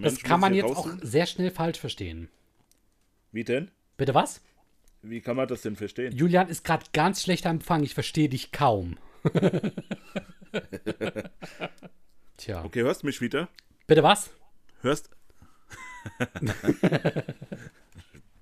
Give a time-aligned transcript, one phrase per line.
[0.00, 2.28] Das kann man jetzt auch sehr schnell falsch verstehen.
[3.32, 3.72] Wie denn?
[3.96, 4.40] Bitte was?
[5.02, 6.16] Wie kann man das denn verstehen?
[6.16, 7.82] Julian ist gerade ganz schlecht am Empfang.
[7.82, 8.96] Ich verstehe dich kaum.
[12.36, 12.64] Tja.
[12.64, 13.48] Okay, hörst du mich wieder?
[13.88, 14.30] Bitte was?
[14.82, 15.10] Hörst.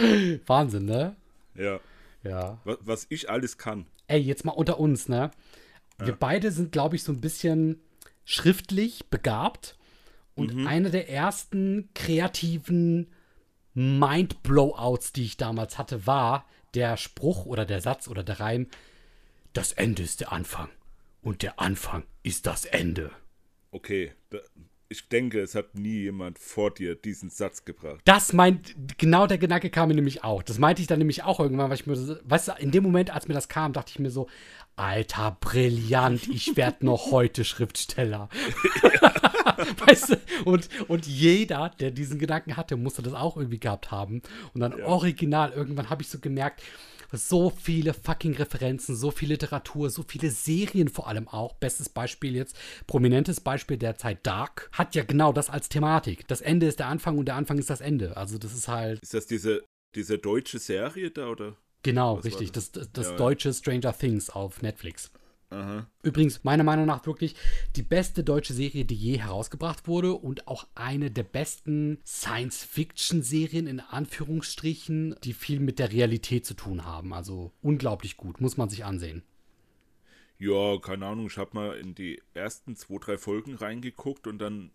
[0.47, 1.17] Wahnsinn, ne?
[1.57, 1.81] Ja.
[2.29, 2.61] Ja.
[2.65, 3.87] Was, was ich alles kann.
[4.07, 5.31] Ey, jetzt mal unter uns, ne?
[5.99, 7.81] Wir beide sind, glaube ich, so ein bisschen
[8.25, 9.79] schriftlich begabt.
[10.35, 13.11] Und eine der ersten kreativen
[13.73, 18.69] Mind-Blowouts, die ich damals hatte, war der Spruch oder der Satz oder der Reim:
[19.55, 20.69] Das Ende ist der Anfang.
[21.23, 23.11] Und der Anfang ist das Ende.
[23.71, 24.13] Okay,
[24.89, 28.01] ich denke, es hat nie jemand vor dir diesen Satz gebracht.
[28.05, 30.43] Das meint, genau der Gedanke kam mir nämlich auch.
[30.43, 33.11] Das meinte ich dann nämlich auch irgendwann, weil ich mir, weißt du, in dem Moment,
[33.11, 34.29] als mir das kam, dachte ich mir so,
[34.77, 38.29] Alter, brillant, ich werde noch heute Schriftsteller.
[39.87, 44.23] weißt du, und, und jeder, der diesen Gedanken hatte, musste das auch irgendwie gehabt haben.
[44.55, 46.63] Und dann original, irgendwann habe ich so gemerkt,
[47.13, 51.55] so viele fucking Referenzen, so viel Literatur, so viele Serien vor allem auch.
[51.55, 56.27] Bestes Beispiel jetzt, prominentes Beispiel der Zeit Dark, hat ja genau das als Thematik.
[56.29, 58.17] Das Ende ist der Anfang und der Anfang ist das Ende.
[58.17, 61.57] Also das ist halt, Ist das diese, diese deutsche Serie da oder?
[61.83, 62.73] genau, war richtig, das?
[62.73, 63.17] das, das, ja.
[63.17, 65.11] deutsche Stranger Things auf Netflix.
[65.51, 65.87] Aha.
[66.03, 67.37] Übrigens, meiner Meinung nach wirklich
[67.77, 73.81] die beste deutsche Serie, die je herausgebracht wurde und auch eine der besten Science-Fiction-Serien in
[73.81, 77.13] Anführungsstrichen, die viel mit der Realität zu tun haben.
[77.13, 79.23] Also unglaublich gut, muss man sich ansehen.
[80.39, 84.71] Ja, keine Ahnung, ich habe mal in die ersten zwei, drei Folgen reingeguckt und dann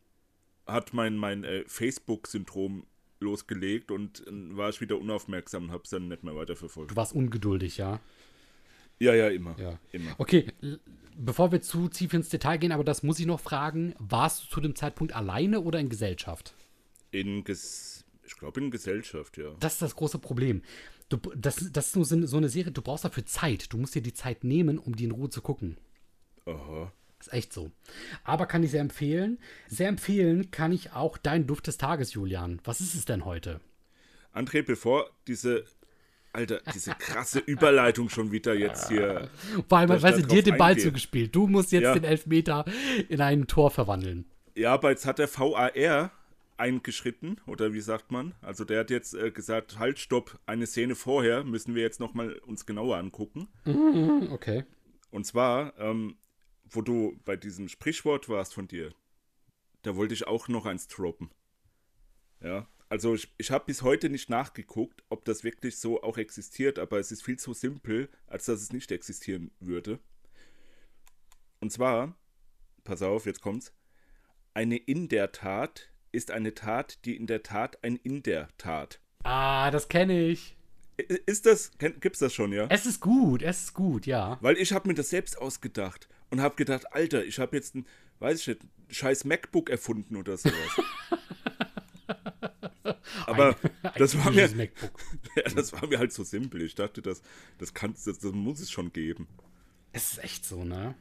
[0.66, 2.85] hat mein, mein äh, Facebook-Syndrom
[3.19, 6.91] losgelegt und äh, war ich wieder unaufmerksam und habe es dann nicht mehr weiterverfolgt.
[6.91, 8.00] Du warst ungeduldig, ja?
[9.01, 9.56] Ja, ja, immer.
[9.59, 9.79] Ja.
[9.91, 10.13] Immer.
[10.19, 10.45] Okay,
[11.17, 14.47] bevor wir zu tief ins Detail gehen, aber das muss ich noch fragen, warst du
[14.50, 16.53] zu dem Zeitpunkt alleine oder in Gesellschaft?
[17.09, 19.56] In, Ges ich glaube, in Gesellschaft, ja.
[19.59, 20.62] Das ist das große Problem.
[21.09, 23.73] Du, das, das ist nur so so eine Serie, du brauchst dafür Zeit.
[23.73, 25.78] Du musst dir die Zeit nehmen, um die in Ruhe zu gucken.
[26.45, 26.94] Aha.
[27.19, 27.72] Ist echt so.
[28.23, 29.39] Aber kann ich sehr empfehlen.
[29.68, 32.62] Sehr empfehlen kann ich auch deinen Duft des Tages, Julian.
[32.66, 33.62] Was ist es denn heute?
[34.31, 35.66] André, bevor diese,
[36.34, 39.30] Alter, diese krasse Überleitung schon wieder jetzt hier.
[39.68, 40.88] Vor allem, weißt du, dir den Ball eingehen?
[40.88, 41.36] zugespielt.
[41.36, 41.94] Du musst jetzt Ja.
[41.94, 42.66] den Elfmeter
[43.09, 44.25] in ein Tor verwandeln.
[44.56, 46.12] Ja, aber jetzt hat der VAR
[46.58, 48.36] eingeschritten, oder wie sagt man?
[48.42, 52.34] Also der hat jetzt äh, gesagt, halt, stopp, eine Szene vorher müssen wir jetzt nochmal
[52.46, 53.48] uns genauer angucken.
[54.31, 54.63] Okay.
[55.09, 56.16] Und zwar, ähm,
[56.69, 58.94] wo du bei diesem Sprichwort warst von dir,
[59.81, 61.31] da wollte ich auch noch eins droppen.
[62.42, 66.78] Ja, also ich, ich habe bis heute nicht nachgeguckt, ob das wirklich so auch existiert,
[66.78, 69.97] aber es ist viel zu simpel, als dass es nicht existieren würde.
[71.62, 72.18] Und zwar,
[72.84, 73.74] pass auf, jetzt kommt's,
[74.53, 79.00] eine in der Tat ist eine Tat, die in der Tat ein in der Tat.
[79.24, 80.57] Ah, das kenne ich.
[80.97, 82.68] Ist das, gibt's das schon, ja?
[82.69, 84.38] Es ist gut, es ist gut, ja.
[84.41, 87.88] Weil ich habe mir das selbst ausgedacht und habe gedacht, Alter, ich habe jetzt ein,
[88.19, 90.81] weiß ich nicht, scheiß MacBook erfunden oder sowas.
[93.27, 93.55] Aber
[93.97, 94.99] das war mir, Ein MacBook.
[95.35, 96.61] ja, das war mir halt so simpel.
[96.61, 97.21] Ich dachte, das,
[97.57, 99.27] das, kann's, das, das muss es schon geben.
[99.93, 100.95] Es ist echt so, ne?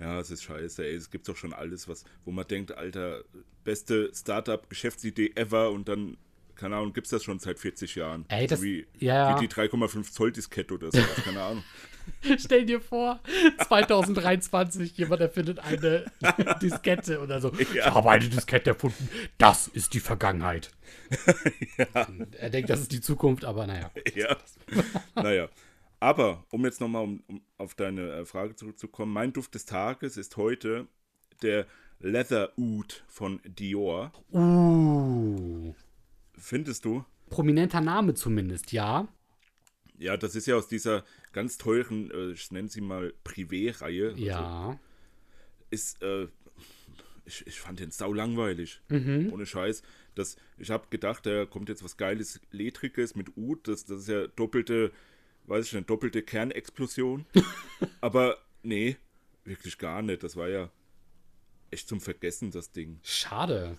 [0.00, 0.94] Ja, es ist scheiße, ey.
[0.94, 3.24] Es gibt doch schon alles, was, wo man denkt, Alter,
[3.64, 6.16] beste Startup-Geschäftsidee ever und dann,
[6.58, 8.24] keine Ahnung, gibt's das schon seit 40 Jahren.
[8.28, 9.34] Ey, das- so wie, ja.
[9.40, 11.64] wie die 3,5 Zoll Diskette oder sowas, keine Ahnung.
[12.38, 13.20] Stell dir vor,
[13.66, 16.06] 2023, jemand erfindet eine
[16.62, 17.52] Diskette oder so.
[17.58, 19.08] Ich habe eine Diskette erfunden.
[19.36, 20.70] Das ist die Vergangenheit.
[22.38, 23.90] Er denkt, das ist die Zukunft, aber naja.
[24.14, 24.36] Ja.
[25.14, 25.48] naja.
[26.00, 30.16] Aber, um jetzt nochmal um, um auf deine äh, Frage zurückzukommen, mein Duft des Tages
[30.16, 30.86] ist heute
[31.42, 31.66] der
[32.00, 34.12] Leather Oud von Dior.
[34.32, 35.74] Uh.
[36.38, 37.04] Findest du?
[37.30, 39.08] Prominenter Name zumindest, ja.
[39.98, 44.10] Ja, das ist ja aus dieser ganz teuren, äh, ich nenne sie mal Privé-Reihe.
[44.10, 44.80] Also Ja.
[45.70, 46.28] ist, äh,
[47.24, 48.80] ich, ich fand den sau langweilig.
[48.88, 49.30] Mhm.
[49.32, 49.82] Ohne Scheiß.
[50.14, 53.68] Das, ich habe gedacht, da kommt jetzt was Geiles, Ledriges mit Oud.
[53.68, 54.92] Das, das ist ja doppelte
[55.48, 57.26] weiß ich, eine doppelte Kernexplosion.
[58.00, 58.96] Aber nee,
[59.44, 60.22] wirklich gar nicht.
[60.22, 60.70] Das war ja
[61.70, 63.00] echt zum Vergessen, das Ding.
[63.02, 63.78] Schade.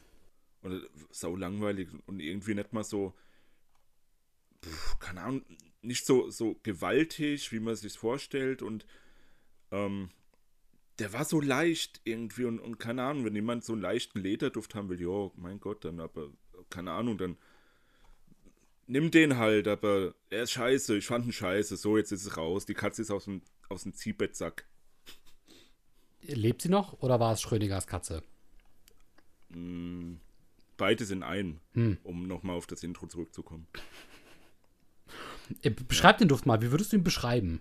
[0.61, 3.13] Und sau langweilig und irgendwie nicht mal so,
[4.63, 5.45] pf, keine Ahnung,
[5.81, 8.61] nicht so, so gewaltig, wie man sich vorstellt.
[8.61, 8.85] Und
[9.71, 10.09] ähm,
[10.99, 14.75] der war so leicht irgendwie und, und keine Ahnung, wenn jemand so einen leichten Lederduft
[14.75, 16.29] haben will, ja, mein Gott, dann aber,
[16.69, 17.37] keine Ahnung, dann
[18.87, 22.37] nimm den halt, aber er ist scheiße, ich fand ihn scheiße, so, jetzt ist es
[22.37, 22.65] raus.
[22.65, 24.65] Die Katze ist aus dem, aus dem Ziehbettsack.
[26.21, 28.23] Lebt sie noch oder war es Schrödingers Katze?
[29.49, 30.15] Mm,
[30.79, 31.97] Beides in einem, Hm.
[32.03, 33.67] um nochmal auf das Intro zurückzukommen.
[35.61, 36.61] Äh, Beschreib den Duft mal.
[36.61, 37.59] Wie würdest du ihn beschreiben?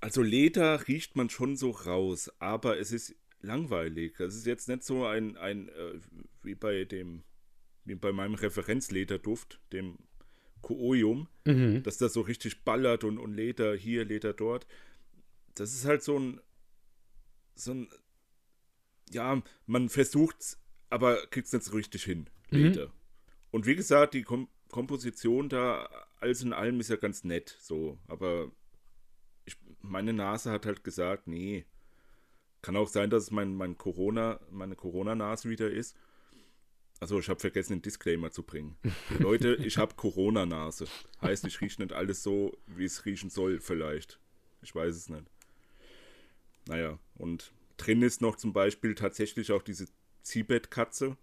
[0.00, 4.18] Also Leder riecht man schon so raus, aber es ist langweilig.
[4.18, 6.00] Es ist jetzt nicht so ein, ein äh,
[6.42, 7.22] wie bei dem,
[7.84, 9.98] wie bei meinem Referenzlederduft, dem
[10.62, 11.82] Koojum, Mhm.
[11.82, 14.66] dass das so richtig ballert und, und Leder hier, Leder dort.
[15.54, 16.40] Das ist halt so ein,
[17.54, 17.88] so ein,
[19.10, 20.58] ja, man versucht's,
[20.92, 22.92] aber kriegt's nicht so richtig hin, Leder.
[23.50, 25.86] Und wie gesagt, die Kom Komposition da,
[26.18, 28.50] alles in allem ist ja ganz nett, so, aber
[29.44, 31.66] ich, meine Nase hat halt gesagt, nee.
[32.62, 35.96] Kann auch sein, dass es mein, mein Corona, meine Corona-Nase wieder ist.
[37.00, 38.78] Also ich habe vergessen, den Disclaimer zu bringen.
[39.18, 40.86] Leute, ich habe Corona-Nase.
[41.20, 44.20] Heißt, ich rieche nicht alles so, wie es riechen soll, vielleicht.
[44.62, 45.24] Ich weiß es nicht.
[46.68, 49.88] Naja, und drin ist noch zum Beispiel tatsächlich auch diese
[50.22, 51.16] Ziehbettkatze.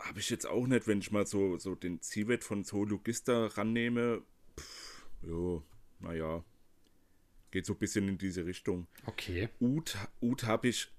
[0.00, 4.22] Habe ich jetzt auch nicht, wenn ich mal so, so den Ziehbett von Zoologista rannehme.
[4.58, 5.64] Pff, jo,
[6.00, 6.44] naja.
[7.50, 8.86] Geht so ein bisschen in diese Richtung.
[9.06, 9.48] Okay.
[9.60, 10.92] Ut, Ut habe ich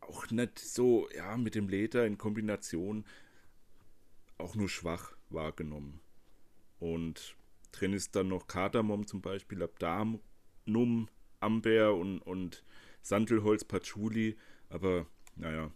[0.00, 3.04] auch nicht so, ja, mit dem Leder in Kombination
[4.38, 6.00] auch nur schwach wahrgenommen.
[6.78, 7.36] Und
[7.72, 11.08] drin ist dann noch Kardamom zum Beispiel, Abdanum,
[11.40, 12.64] Amber und, und
[13.02, 14.36] Sandelholz, Patchouli.
[14.68, 15.70] Aber naja,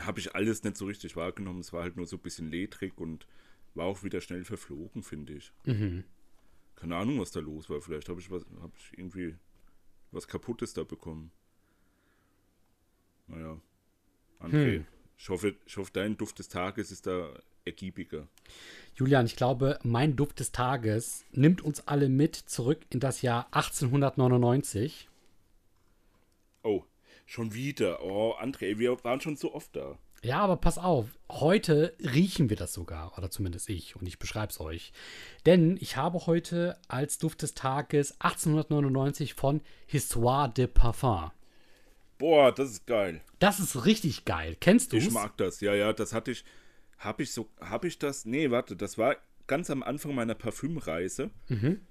[0.00, 1.60] habe ich alles nicht so richtig wahrgenommen.
[1.60, 3.26] Es war halt nur so ein bisschen ledrig und
[3.74, 5.52] war auch wieder schnell verflogen, finde ich.
[5.64, 6.04] Mhm.
[6.76, 7.80] Keine Ahnung, was da los war.
[7.80, 9.36] Vielleicht habe ich was, habe ich irgendwie
[10.10, 11.30] was Kaputtes da bekommen.
[13.26, 13.60] Naja.
[14.40, 14.86] André, Hm.
[15.16, 17.32] ich, hoffe, ich hoffe, dein Duft des Tages ist da
[17.64, 18.28] ergiebiger.
[18.96, 23.46] Julian, ich glaube, mein Duft des Tages nimmt uns alle mit zurück in das Jahr
[23.52, 25.08] 1899.
[26.62, 26.84] Oh,
[27.26, 28.02] schon wieder.
[28.02, 29.98] Oh, André, wir waren schon so oft da.
[30.22, 34.50] Ja, aber pass auf, heute riechen wir das sogar, oder zumindest ich, und ich beschreibe
[34.50, 34.92] es euch.
[35.44, 41.30] Denn ich habe heute als Duft des Tages 1899 von Histoire de Parfum.
[42.16, 43.20] Boah, das ist geil.
[43.38, 44.56] Das ist richtig geil.
[44.58, 45.60] Kennst du Ich mag das.
[45.60, 46.44] Ja, ja, das hatte ich.
[46.96, 47.50] Habe ich so.
[47.60, 48.24] Habe ich das?
[48.24, 49.16] Nee, warte, das war
[49.46, 51.30] ganz am Anfang meiner Parfümreise.
[51.48, 51.82] Mhm.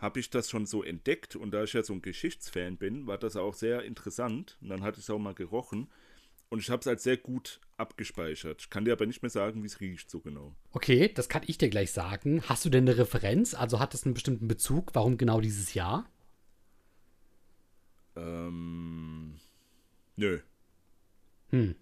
[0.00, 3.18] Habe ich das schon so entdeckt und da ich ja so ein Geschichtsfan bin, war
[3.18, 4.58] das auch sehr interessant.
[4.60, 5.88] Und dann hatte ich es auch mal gerochen.
[6.50, 8.62] Und ich habe es als sehr gut abgespeichert.
[8.62, 10.54] Ich kann dir aber nicht mehr sagen, wie es riecht so genau.
[10.72, 12.42] Okay, das kann ich dir gleich sagen.
[12.46, 13.54] Hast du denn eine Referenz?
[13.54, 14.94] Also hat es einen bestimmten Bezug?
[14.94, 16.08] Warum genau dieses Jahr?
[18.16, 19.36] Ähm.
[20.16, 20.40] Nö.
[21.50, 21.74] Hm.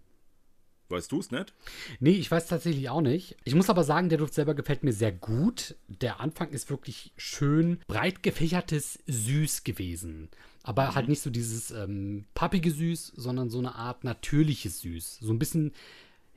[0.93, 1.55] Weißt du es nicht?
[2.01, 3.37] Nee, ich weiß tatsächlich auch nicht.
[3.45, 5.75] Ich muss aber sagen, der Duft selber gefällt mir sehr gut.
[5.89, 10.29] Der Anfang ist wirklich schön breit gefächertes Süß gewesen.
[10.63, 15.21] Aber halt nicht so dieses ähm, pappige Süß, sondern so eine Art natürliches Süß.
[15.21, 15.73] So ein bisschen,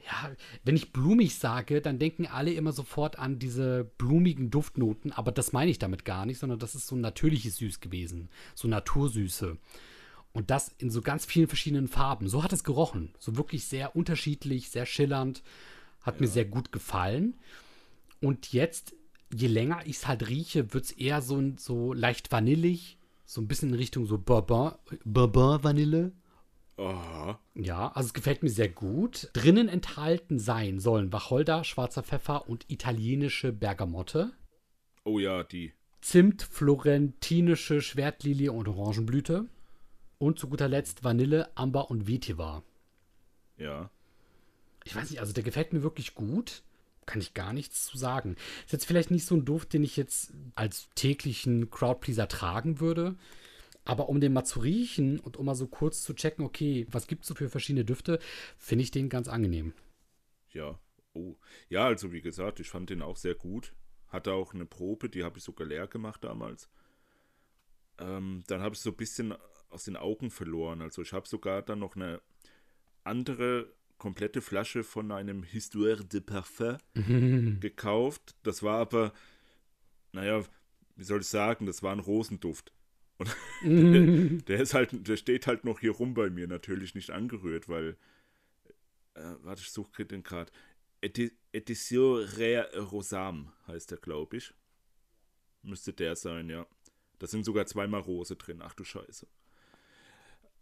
[0.06, 0.32] ja,
[0.63, 5.12] wenn ich blumig sage, dann denken alle immer sofort an diese blumigen Duftnoten.
[5.12, 8.29] Aber das meine ich damit gar nicht, sondern das ist so ein natürliches Süß gewesen.
[8.56, 9.58] So Natursüße.
[10.36, 12.27] Und das in so ganz vielen verschiedenen Farben.
[12.27, 13.13] So hat es gerochen.
[13.20, 15.42] So wirklich sehr unterschiedlich, sehr schillernd.
[16.01, 17.38] Hat mir sehr gut gefallen.
[18.20, 18.94] Und jetzt,
[19.34, 22.98] je länger ich es halt rieche, wird es eher so, so leicht vanillig.
[23.24, 24.74] So ein bisschen in Richtung so Bourbon,
[25.06, 26.12] Bourbon-Vanille.
[26.75, 27.39] Aha.
[27.54, 29.30] Ja, also es gefällt mir sehr gut.
[29.32, 34.34] Drinnen enthalten sein sollen Wacholder, schwarzer Pfeffer und italienische Bergamotte.
[35.06, 35.72] Oh ja, die.
[36.01, 39.48] Zimt, florentinische Schwertlilie und Orangenblüte.
[40.17, 42.63] Und zu guter Letzt Vanille, Amber und Vetiver.
[43.57, 43.89] Ja.
[44.84, 46.63] Ich weiß nicht, also der gefällt mir wirklich gut.
[47.05, 48.36] Kann ich gar nichts zu sagen.
[48.65, 53.15] Ist jetzt vielleicht nicht so ein Duft, den ich jetzt als täglichen Crowdpleaser tragen würde.
[53.84, 57.05] Aber um den mal zu riechen und um mal so kurz zu checken, okay, was
[57.05, 58.19] gibt es so für verschiedene Düfte,
[58.57, 59.74] finde ich den ganz angenehm.
[60.50, 60.79] Ja.
[61.13, 61.36] Oh.
[61.69, 63.74] Ja, also wie gesagt, ich fand den auch sehr gut.
[64.07, 66.69] Hatte auch eine Probe, die habe ich sogar leer gemacht damals.
[68.00, 69.36] Ähm, dann habe ich so ein bisschen
[69.69, 70.81] aus den Augen verloren.
[70.81, 72.22] Also ich habe sogar dann noch eine
[73.03, 76.77] andere komplette Flasche von einem Histoire de Parfum
[77.60, 78.36] gekauft.
[78.43, 79.13] Das war aber,
[80.12, 80.43] naja,
[80.95, 82.72] wie soll ich sagen, das war ein Rosenduft.
[83.17, 87.12] Und der, der ist halt, der steht halt noch hier rum bei mir, natürlich nicht
[87.12, 87.98] angerührt, weil,
[89.13, 90.51] äh, warte, ich suche den gerade.
[91.01, 94.53] Edi- Edition Rare Rosam heißt der, glaube ich.
[95.62, 96.67] Müsste der sein, ja.
[97.19, 99.27] Da sind sogar zweimal Rose drin, ach du Scheiße.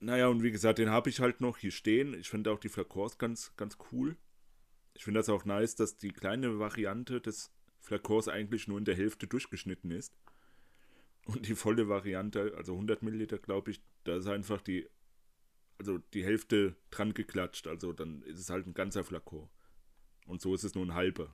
[0.03, 2.13] Naja, und wie gesagt, den habe ich halt noch hier stehen.
[2.13, 4.17] Ich finde auch die Flakors ganz, ganz cool.
[4.95, 8.97] Ich finde das auch nice, dass die kleine Variante des Flakors eigentlich nur in der
[8.97, 10.13] Hälfte durchgeschnitten ist.
[11.25, 14.89] Und die volle Variante, also 100 Milliliter, glaube ich, da ist einfach die,
[15.79, 17.67] also die Hälfte dran geklatscht.
[17.67, 19.49] Also dann ist es halt ein ganzer Flakor.
[20.25, 21.33] Und so ist es nur ein halber.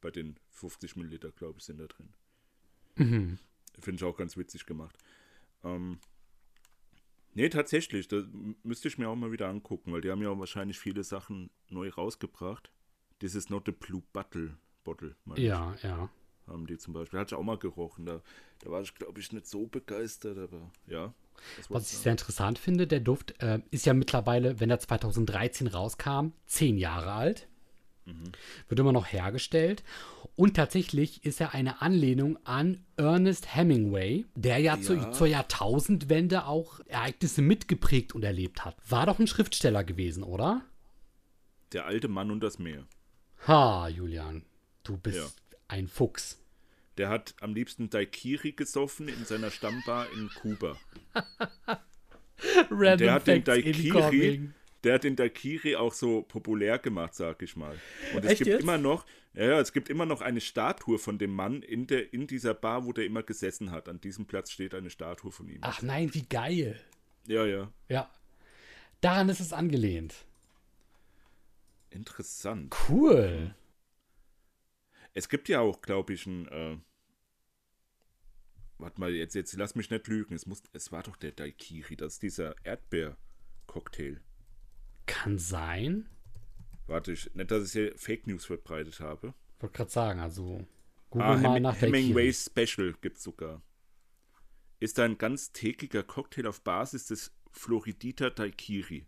[0.00, 2.14] Bei den 50 Milliliter, glaube ich, sind da drin.
[2.94, 3.38] Mhm.
[3.78, 4.96] Finde ich auch ganz witzig gemacht.
[5.64, 5.98] Ähm,
[7.36, 8.24] nee, tatsächlich, das
[8.64, 11.50] müsste ich mir auch mal wieder angucken, weil die haben ja auch wahrscheinlich viele Sachen
[11.68, 12.72] neu rausgebracht.
[13.20, 16.10] This is not a blue bottle, bottle meine ich Ja, ja.
[16.46, 17.20] haben die zum Beispiel.
[17.20, 18.06] Hatte ich auch mal gerochen.
[18.06, 18.20] Da,
[18.60, 21.14] da war ich, glaube ich, nicht so begeistert, aber ja.
[21.56, 25.66] das Was ich sehr interessant finde, der Duft äh, ist ja mittlerweile, wenn er 2013
[25.66, 27.48] rauskam, zehn Jahre alt.
[28.68, 29.82] Wird immer noch hergestellt.
[30.36, 35.10] Und tatsächlich ist er eine Anlehnung an Ernest Hemingway, der ja, Zu, Ja.
[35.12, 38.76] zur Jahrtausendwende auch Ereignisse mitgeprägt und erlebt hat.
[38.88, 40.62] War doch ein Schriftsteller gewesen, oder?
[41.72, 42.84] Der alte Mann und das Meer.
[43.48, 44.44] Ha, Julian,
[44.84, 45.26] du bist Ja.
[45.68, 46.38] ein Fuchs.
[46.98, 50.76] Der hat am liebsten Daikiri gesoffen in seiner Stammbar in Kuba.
[52.70, 54.50] Random Der hat den Daikiri.
[54.86, 57.76] Der hat den Daikiri auch so populär gemacht, sag ich mal.
[58.14, 58.62] Und es Echt gibt jetzt?
[58.62, 62.28] immer noch, ja, es gibt immer noch eine Statue von dem Mann in, der, in
[62.28, 63.88] dieser Bar, wo der immer gesessen hat.
[63.88, 65.58] An diesem Platz steht eine Statue von ihm.
[65.62, 66.80] Ach nein, wie geil.
[67.26, 67.72] Ja, ja.
[67.88, 68.08] Ja.
[69.00, 70.14] Daran ist es angelehnt.
[71.90, 72.74] Interessant.
[72.88, 73.54] Cool.
[75.14, 76.46] Es gibt ja auch, glaube ich, ein.
[76.46, 76.76] Äh,
[78.78, 80.34] warte mal, jetzt, jetzt lass mich nicht lügen.
[80.34, 84.20] Es, muss, es war doch der Daikiri, das ist dieser Erdbeer-Cocktail.
[85.06, 86.08] Kann sein.
[86.86, 89.34] Warte, ich, nicht, dass ich hier Fake News verbreitet habe.
[89.60, 90.66] Wollte gerade sagen, also
[91.10, 92.66] google Ah, mal Hem nach der Hemingway Kiri.
[92.66, 93.62] Special gibt es sogar.
[94.78, 99.06] Ist ein ganz tägiger Cocktail auf Basis des Floridita Daikiri.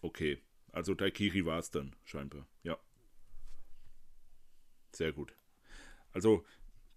[0.00, 0.40] Okay,
[0.72, 2.46] also Daikiri war es dann, scheinbar.
[2.62, 2.78] Ja.
[4.92, 5.34] Sehr gut.
[6.12, 6.44] Also,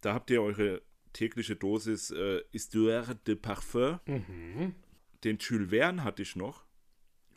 [0.02, 0.82] da habt ihr eure
[1.14, 4.00] tägliche Dosis äh, Histoire de Parfum.
[5.24, 6.64] Den Jules Verne hatte ich noch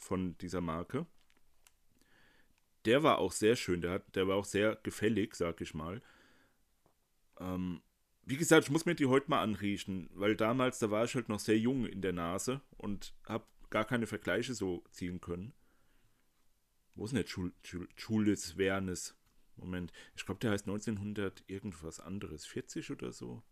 [0.05, 1.07] von dieser Marke.
[2.85, 6.03] Der war auch sehr schön, der, hat, der war auch sehr gefällig, sag ich mal.
[7.39, 7.81] Ähm,
[8.25, 11.29] wie gesagt, ich muss mir die heute mal anriechen, weil damals, da war ich halt
[11.29, 15.53] noch sehr jung in der Nase und habe gar keine Vergleiche so ziehen können.
[16.97, 19.17] Wo ist denn der Jul- Jul- Jules Vernes?
[19.57, 23.43] Moment, ich glaube, der heißt 1900 irgendwas anderes, 40 oder so.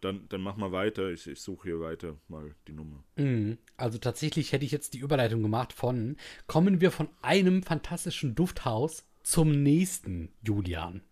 [0.00, 3.04] Dann, dann mach mal weiter, ich, ich suche hier weiter mal die Nummer.
[3.16, 3.58] Mhm.
[3.76, 6.16] Also tatsächlich hätte ich jetzt die Überleitung gemacht von,
[6.46, 11.02] kommen wir von einem fantastischen Dufthaus zum nächsten, Julian.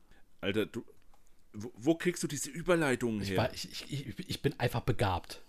[0.40, 0.84] Alter, du,
[1.52, 3.36] wo, wo kriegst du diese Überleitungen Ich, her?
[3.36, 5.42] war, ich, ich, ich, ich bin einfach begabt.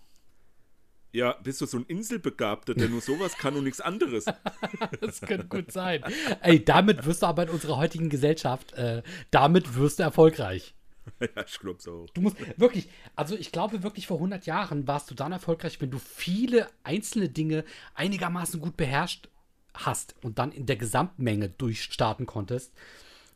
[1.12, 4.26] Ja, bist du so ein Inselbegabter, der nur sowas kann und nichts anderes?
[5.00, 6.04] Das könnte gut sein.
[6.42, 10.74] Ey, damit wirst du aber in unserer heutigen Gesellschaft, äh, damit wirst du erfolgreich.
[11.20, 12.06] ja, ich glaub's auch.
[12.10, 15.90] Du musst wirklich, also ich glaube wirklich vor 100 Jahren warst du dann erfolgreich, wenn
[15.90, 17.64] du viele einzelne Dinge
[17.94, 19.28] einigermaßen gut beherrscht
[19.74, 22.72] hast und dann in der Gesamtmenge durchstarten konntest.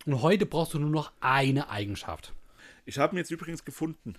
[0.07, 2.35] Und heute brauchst du nur noch eine Eigenschaft.
[2.85, 4.15] Ich habe ihn jetzt übrigens gefunden.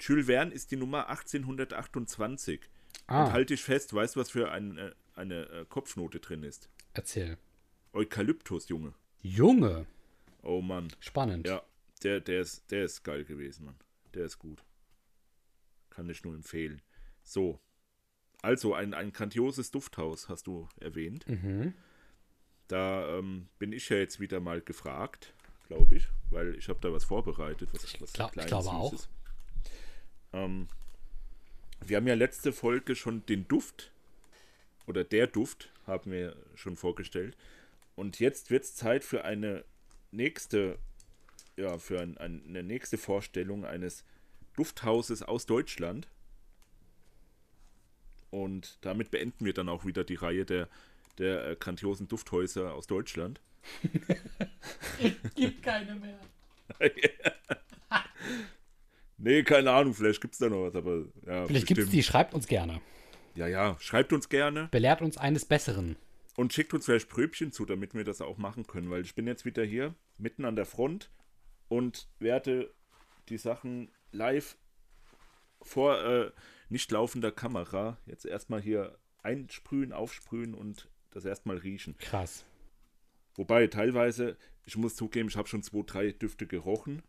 [0.00, 2.60] Jules Verne ist die Nummer 1828.
[3.06, 3.24] Ah.
[3.26, 6.68] Und halte ich fest, weißt du, was für ein, äh, eine äh, Kopfnote drin ist?
[6.94, 7.38] Erzähl.
[7.92, 8.94] Eukalyptus, Junge.
[9.22, 9.86] Junge,
[10.42, 10.88] Oh Mann.
[11.00, 11.46] spannend.
[11.46, 11.62] Ja,
[12.02, 13.76] der, der, ist, der ist geil gewesen, Mann.
[14.14, 14.62] Der ist gut.
[15.90, 16.82] Kann ich nur empfehlen.
[17.22, 17.60] So.
[18.42, 21.28] Also, ein, ein grandioses Dufthaus hast du erwähnt.
[21.28, 21.74] Mhm.
[22.68, 25.34] Da ähm, bin ich ja jetzt wieder mal gefragt,
[25.66, 27.68] glaube ich, weil ich habe da was vorbereitet.
[27.72, 28.94] Was, was glaub- ich glaube auch.
[30.32, 30.68] Ähm,
[31.84, 33.90] wir haben ja letzte Folge schon den Duft
[34.86, 37.36] oder der Duft haben wir schon vorgestellt.
[37.96, 39.64] Und jetzt wird es Zeit für eine
[40.10, 40.78] nächste,
[41.60, 44.04] ja, für ein, ein, eine nächste Vorstellung eines
[44.56, 46.08] Dufthauses aus Deutschland.
[48.30, 50.68] Und damit beenden wir dann auch wieder die Reihe der,
[51.18, 53.40] der äh, grandiosen Dufthäuser aus Deutschland.
[55.34, 56.18] Gibt keine mehr.
[59.22, 61.46] Nee, keine Ahnung, vielleicht gibt es da noch was, aber ja.
[61.46, 62.80] Vielleicht gibt es die, schreibt uns gerne.
[63.34, 65.96] Ja, ja, schreibt uns gerne Belehrt uns eines Besseren.
[66.36, 69.26] und schickt uns vielleicht Pröbchen zu, damit wir das auch machen können, weil ich bin
[69.26, 71.10] jetzt wieder hier, mitten an der Front
[71.70, 72.74] und werde
[73.28, 74.58] die Sachen live
[75.62, 76.32] vor äh,
[76.68, 81.96] nicht laufender Kamera jetzt erstmal hier einsprühen, aufsprühen und das erstmal riechen.
[81.98, 82.44] Krass.
[83.36, 84.36] Wobei teilweise,
[84.66, 87.02] ich muss zugeben, ich habe schon zwei, drei Düfte gerochen,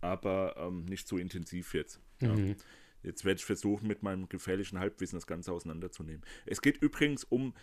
[0.00, 2.00] aber ähm, nicht so intensiv jetzt.
[2.20, 2.34] Ja.
[2.34, 2.56] Mhm.
[3.04, 6.24] Jetzt werde ich versuchen, mit meinem gefährlichen Halbwissen das Ganze auseinanderzunehmen.
[6.46, 7.54] Es geht übrigens um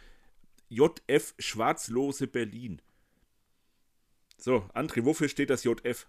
[0.69, 2.81] JF Schwarzlose Berlin.
[4.41, 6.07] So, André, wofür steht das JF?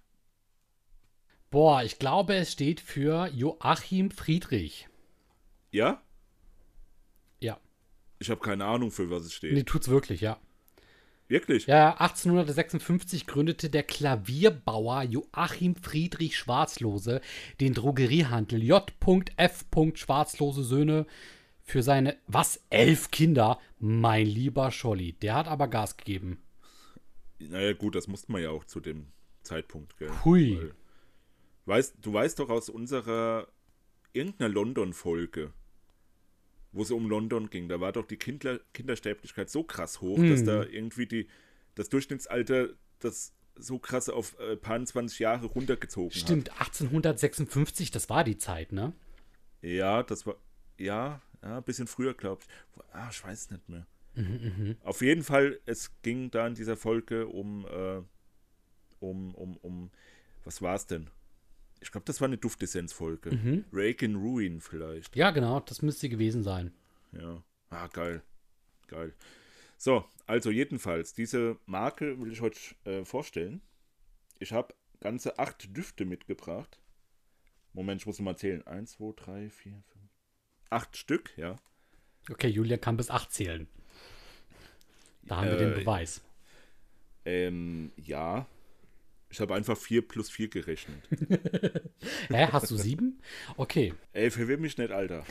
[1.51, 4.89] Boah, ich glaube, es steht für Joachim Friedrich.
[5.71, 6.01] Ja?
[7.41, 7.61] Ja.
[8.21, 9.53] Ich habe keine Ahnung, für was es steht.
[9.53, 10.41] Nee, tut's wirklich, ja.
[11.29, 11.67] Wirklich?
[11.67, 17.21] Ja, 1856 gründete der Klavierbauer Joachim Friedrich Schwarzlose
[17.61, 19.67] den Drogeriehandel J.F.
[19.93, 21.07] Schwarzlose Söhne
[21.63, 23.59] für seine, was, elf Kinder?
[23.79, 25.13] Mein lieber Scholli.
[25.13, 26.43] Der hat aber Gas gegeben.
[27.49, 29.07] Naja, gut, das musste man ja auch zu dem
[29.43, 30.11] Zeitpunkt, gell?
[30.25, 30.57] Hui.
[30.59, 30.75] Weil,
[31.67, 33.49] weißt, du weißt doch aus unserer
[34.13, 35.53] irgendeiner London-Folge,
[36.73, 40.31] wo es um London ging, da war doch die Kinder, Kindersterblichkeit so krass hoch, Mhm.
[40.31, 41.29] dass da irgendwie die,
[41.75, 48.25] das Durchschnittsalter das so krass auf äh, paar 20 Jahre runtergezogen Stimmt, 1856, das war
[48.25, 48.85] die Zeit, ne?
[48.85, 48.95] hat.
[49.61, 50.37] Ja, das war,
[50.79, 52.83] ja, ja, ein bisschen früher, glaube ich.
[52.93, 53.87] Ah, ich weiß nicht mehr.
[54.15, 58.03] Mhm, Auf jeden Fall, es ging da in dieser Folge um, äh,
[59.01, 59.91] um, um, um,
[60.45, 61.09] was war es denn?
[61.81, 63.35] Ich glaube, das war eine Duftessenz-Folge.
[63.35, 63.65] Mhm.
[63.73, 65.17] Reagan Ruin vielleicht.
[65.17, 66.73] Ja, genau, das müsste gewesen sein.
[67.13, 67.43] Ja.
[67.71, 68.23] Ah, geil.
[68.87, 69.15] Geil.
[69.79, 73.63] So, also jedenfalls, diese Marke will ich heute äh, vorstellen.
[74.39, 76.79] Ich habe ganze acht Düfte mitgebracht.
[77.73, 78.65] Moment, ich muss mal zählen.
[78.67, 80.11] Eins, zwei, drei, vier, fünf.
[80.71, 81.57] Acht Stück, ja.
[82.31, 83.69] Okay, Julia kann bis 8 zählen.
[85.25, 86.21] Da haben wir den Äh, Beweis.
[87.25, 88.47] Ähm, ja.
[89.31, 91.03] Ich habe einfach vier plus vier gerechnet.
[92.29, 93.21] Hä, hast du sieben?
[93.57, 93.95] Okay.
[94.13, 95.25] Ey, verwirr mich nicht, Alter.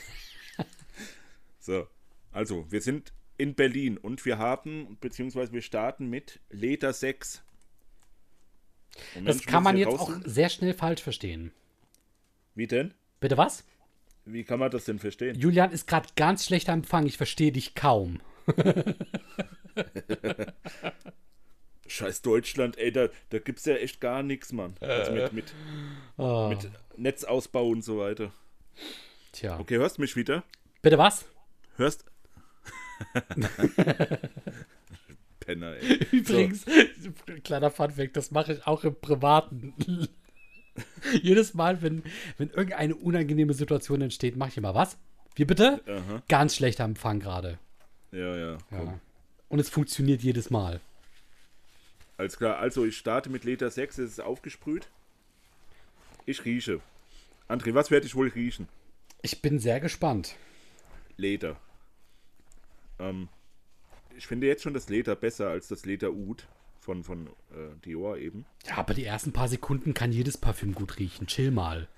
[1.60, 1.88] so,
[2.31, 7.44] also, wir sind in Berlin und wir haben, beziehungsweise wir starten mit Leder 6.
[9.16, 11.51] Moment, Das kann man jetzt auch sehr schnell falsch verstehen.
[12.55, 12.94] Wie denn?
[13.20, 13.63] Bitte was?
[14.25, 15.37] Wie kann man das denn verstehen?
[15.39, 17.05] Julian ist gerade ganz schlecht am Empfang.
[17.05, 18.20] Ich verstehe dich kaum.
[21.88, 24.75] Scheiß Deutschland, ey, da, da gibt's ja echt gar nichts, Mann.
[24.79, 25.53] Also mit, mit,
[26.18, 28.31] Oh, mit Netzausbau und so weiter.
[29.34, 29.60] tja.
[29.60, 30.44] Okay, hörst du mich wieder?
[30.81, 31.25] Bitte was?
[31.75, 32.05] Hörst.
[35.40, 36.00] Penner, ey.
[36.12, 36.66] Übrigens,
[37.44, 39.74] kleiner Funfact, das mache ich auch im Privaten.
[41.22, 42.03] Jedes Mal, wenn,
[42.38, 44.98] wenn irgendeine unangenehme Situation entsteht, mache ich immer was?
[45.36, 45.81] Wie bitte?
[45.88, 46.22] Aha.
[46.29, 47.57] Ganz schlechter Empfang gerade.
[48.12, 48.57] Ja, ja.
[48.70, 48.86] Komm.
[48.88, 49.00] Ja.
[49.51, 50.79] Und es funktioniert jedes Mal.
[52.16, 54.87] Alles klar, also ich starte mit Leder 6, es ist aufgesprüht.
[56.25, 56.79] Ich rieche.
[57.50, 58.70] André, was werde ich wohl riechen?
[59.22, 60.37] Ich bin sehr gespannt.
[61.18, 61.59] Leder.
[62.98, 63.27] Ähm,
[64.16, 66.48] ich finde jetzt schon das Leder besser als das Leder Oud
[66.79, 68.46] von, von äh, Dior eben.
[68.66, 71.27] Ja, aber die ersten paar Sekunden kann jedes Parfüm gut riechen.
[71.27, 71.90] Chill mal.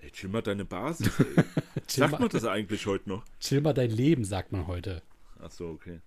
[0.00, 1.08] Ey, chill mal deine Basis,
[1.86, 3.24] Sagt man das eigentlich heute noch?
[3.38, 5.02] chill mal dein Leben, sagt man heute.
[5.40, 6.00] Ach so, okay.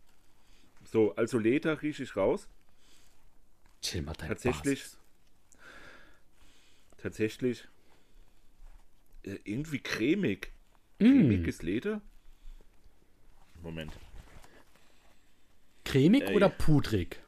[0.95, 2.47] So, also Leder rieche ich raus.
[3.81, 4.79] Chill mal dein Tatsächlich.
[4.79, 4.99] Basis.
[6.95, 7.67] Tatsächlich.
[9.23, 10.53] Äh, irgendwie cremig.
[10.99, 11.03] Mm.
[11.03, 12.01] Cremiges Leder?
[13.61, 13.91] Moment.
[15.83, 16.33] Cremig Ey.
[16.33, 17.21] oder pudrig?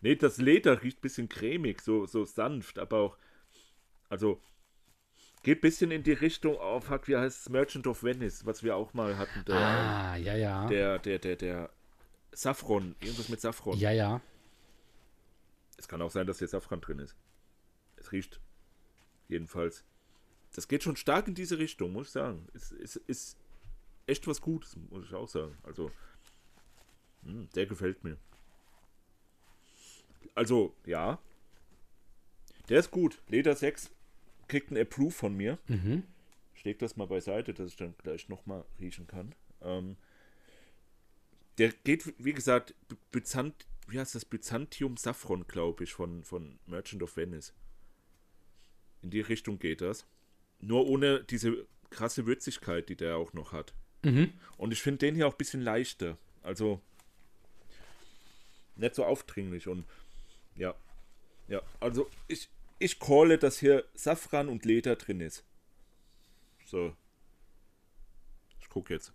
[0.00, 3.18] Nee, das Leder riecht ein bisschen cremig, so, so sanft, aber auch.
[4.08, 4.40] Also.
[5.42, 7.48] Geht ein bisschen in die Richtung, oh fuck, wie heißt es?
[7.48, 9.44] Merchant of Venice, was wir auch mal hatten.
[9.44, 10.66] Der, Ah, ja, ja.
[10.68, 11.70] der, der, der, der
[12.30, 13.76] Saffron, irgendwas mit Saffron.
[13.76, 14.20] Ja, ja.
[15.76, 17.16] Es kann auch sein, dass hier Safran drin ist.
[17.96, 18.40] Es riecht
[19.28, 19.84] jedenfalls.
[20.54, 22.46] Das geht schon stark in diese Richtung, muss ich sagen.
[22.54, 23.36] Es ist, ist
[24.06, 25.56] echt was Gutes, muss ich auch sagen.
[25.64, 25.90] Also,
[27.24, 28.16] hm, der gefällt mir.
[30.36, 31.18] Also, ja.
[32.68, 33.20] Der ist gut.
[33.26, 33.90] Leder 6
[34.52, 35.58] kriegt ein Approve von mir.
[35.66, 36.02] Mhm.
[36.54, 39.34] Ich das mal beiseite, dass ich dann gleich nochmal riechen kann.
[39.62, 39.96] Ähm,
[41.56, 42.74] der geht, wie gesagt,
[43.10, 43.54] Byzant,
[43.88, 44.26] wie heißt das?
[44.26, 47.54] Byzantium Saffron, glaube ich, von, von Merchant of Venice.
[49.00, 50.04] In die Richtung geht das.
[50.60, 53.72] Nur ohne diese krasse Würzigkeit, die der auch noch hat.
[54.02, 54.34] Mhm.
[54.58, 56.18] Und ich finde den hier auch ein bisschen leichter.
[56.42, 56.78] Also
[58.76, 59.86] nicht so aufdringlich und
[60.56, 60.74] ja.
[61.48, 62.50] Ja, also ich,
[62.82, 65.44] ich calle, dass hier Safran und Leder drin ist.
[66.64, 66.96] So.
[68.60, 69.12] Ich gucke jetzt.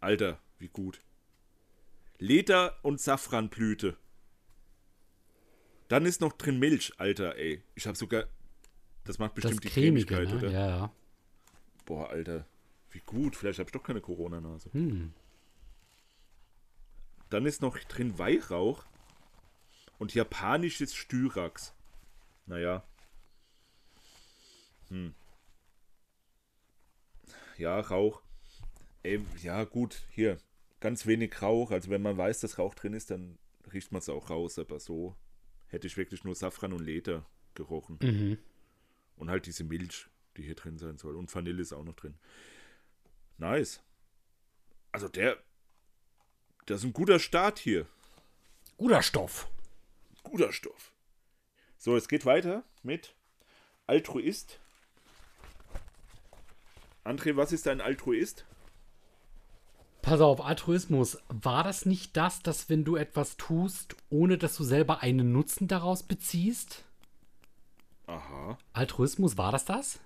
[0.00, 1.00] Alter, wie gut.
[2.18, 3.96] Leder und Safranblüte.
[5.88, 7.62] Dann ist noch drin Milch, Alter, ey.
[7.74, 8.24] Ich habe sogar
[9.04, 10.36] Das macht bestimmt das die cremige, Cremigkeit, ne?
[10.36, 10.50] oder?
[10.50, 10.92] Ja, ja.
[11.86, 12.46] Boah, Alter.
[12.90, 13.36] Wie gut.
[13.36, 14.70] Vielleicht habe ich doch keine Corona-Nase.
[14.72, 15.14] Hm.
[17.30, 18.84] Dann ist noch drin Weihrauch
[19.98, 21.74] und japanisches Styrax.
[22.48, 22.82] Naja.
[24.88, 25.14] Hm.
[27.58, 28.22] Ja, Rauch.
[29.02, 30.38] Ey, ja, gut, hier.
[30.80, 31.70] Ganz wenig Rauch.
[31.70, 33.38] Also, wenn man weiß, dass Rauch drin ist, dann
[33.72, 34.58] riecht man es auch raus.
[34.58, 35.14] Aber so
[35.66, 37.98] hätte ich wirklich nur Safran und Leder gerochen.
[38.00, 38.38] Mhm.
[39.16, 40.06] Und halt diese Milch,
[40.36, 41.16] die hier drin sein soll.
[41.16, 42.16] Und Vanille ist auch noch drin.
[43.36, 43.82] Nice.
[44.90, 45.36] Also, der.
[46.64, 47.86] Das ist ein guter Start hier.
[48.78, 49.50] Guter Stoff.
[50.22, 50.92] Guter Stoff.
[51.78, 53.14] So, es geht weiter mit
[53.86, 54.58] Altruist.
[57.04, 58.44] André, was ist ein Altruist?
[60.02, 61.18] Pass auf, Altruismus.
[61.28, 65.68] War das nicht das, dass wenn du etwas tust, ohne dass du selber einen Nutzen
[65.68, 66.84] daraus beziehst?
[68.06, 70.00] Aha, Altruismus, war das das?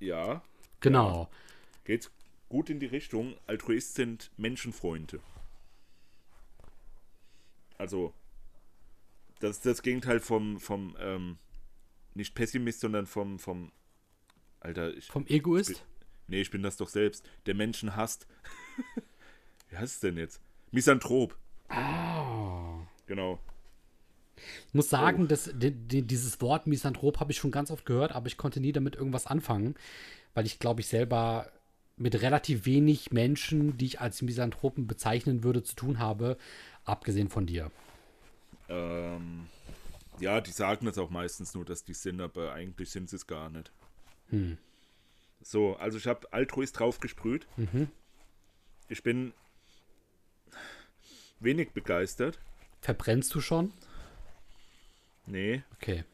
[0.00, 0.42] ja.
[0.80, 1.28] Genau.
[1.84, 2.10] Geht
[2.48, 3.34] gut in die Richtung.
[3.46, 5.20] Altruist sind Menschenfreunde.
[7.78, 8.12] Also,
[9.40, 11.38] das ist das Gegenteil vom, vom ähm,
[12.14, 13.72] nicht Pessimist, sondern vom, vom,
[14.60, 15.84] Alter, ich, Vom Egoist?
[16.26, 17.24] nee, ich bin das doch selbst.
[17.46, 18.26] Der Menschen hasst.
[19.70, 20.40] Wie heißt es denn jetzt?
[20.70, 21.36] Misanthrop.
[21.68, 22.80] Ah.
[23.06, 23.38] Genau.
[24.68, 28.12] Ich muss sagen, dass di- di- dieses Wort Misanthrop habe ich schon ganz oft gehört,
[28.12, 29.74] aber ich konnte nie damit irgendwas anfangen,
[30.34, 31.50] weil ich glaube, ich selber
[31.96, 36.36] mit relativ wenig Menschen, die ich als Misanthropen bezeichnen würde, zu tun habe,
[36.84, 37.70] abgesehen von dir.
[38.68, 39.46] Ähm,
[40.20, 43.26] ja, die sagen das auch meistens nur, dass die sind, aber eigentlich sind sie es
[43.26, 43.70] gar nicht.
[44.30, 44.58] Hm.
[45.40, 47.46] So, also ich habe Altruist draufgesprüht.
[47.56, 47.88] Mhm.
[48.88, 49.32] Ich bin
[51.40, 52.38] wenig begeistert.
[52.80, 53.72] Verbrennst du schon?
[55.26, 56.04] Nee, Okay.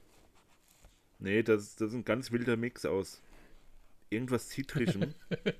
[1.18, 3.22] nee, das, das ist ein ganz wilder Mix aus
[4.10, 5.14] irgendwas Zitrischem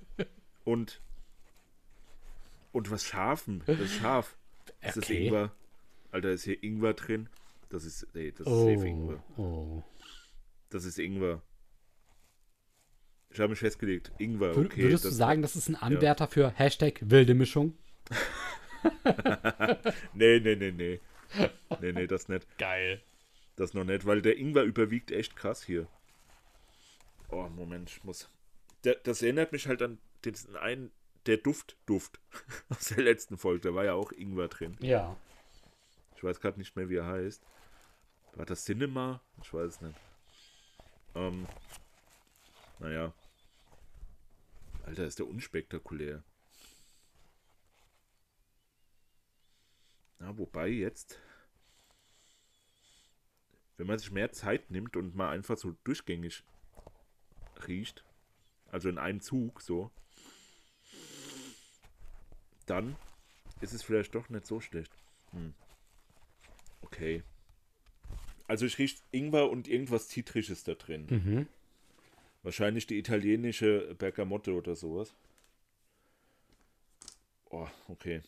[0.64, 1.00] und
[2.72, 3.62] und was Scharfem.
[3.66, 4.36] Das ist scharf.
[4.82, 5.26] Das ist Okay.
[5.26, 5.52] Ingwer.
[6.14, 7.28] Alter, ist hier Ingwer drin.
[7.70, 9.24] Das ist, nee, das ist Oh, safe Ingwer.
[9.36, 9.82] oh.
[10.70, 11.42] Das ist Ingwer.
[13.30, 14.12] Ich habe mich festgelegt.
[14.18, 14.82] Ingwer, okay.
[14.84, 17.76] Würdest du sagen, das ist ein Anwärter für Hashtag wilde Mischung?
[20.12, 21.00] Nee, nee, nee, nee.
[21.80, 22.46] Nee, nee, das nicht.
[22.58, 23.02] Geil.
[23.56, 25.86] Das noch nicht, weil der Ingwer überwiegt echt krass hier.
[27.30, 28.28] Oh, Moment, ich muss.
[28.84, 30.90] Der, das erinnert mich halt an den einen,
[31.26, 32.20] der Duft, Duft
[32.68, 33.68] aus der letzten Folge.
[33.70, 34.76] Da war ja auch Ingwer drin.
[34.80, 35.16] Ja.
[36.16, 37.44] Ich weiß gerade nicht mehr, wie er heißt.
[38.34, 39.20] War das Cinema?
[39.42, 39.98] Ich weiß es nicht.
[41.14, 41.46] Ähm,
[42.78, 43.12] naja.
[44.84, 46.22] Alter, ist der unspektakulär.
[50.18, 51.18] Na, wobei jetzt,
[53.76, 56.44] wenn man sich mehr Zeit nimmt und mal einfach so durchgängig
[57.66, 58.04] riecht,
[58.70, 59.90] also in einem Zug so,
[62.66, 62.96] dann
[63.60, 64.92] ist es vielleicht doch nicht so schlecht.
[65.30, 65.54] Hm.
[66.94, 67.22] Okay.
[68.46, 71.06] Also ich rieche Ingwer und irgendwas Zitrisches da drin.
[71.08, 71.48] Mhm.
[72.42, 75.14] Wahrscheinlich die italienische Bergamotte oder sowas.
[77.50, 78.22] Oh, okay.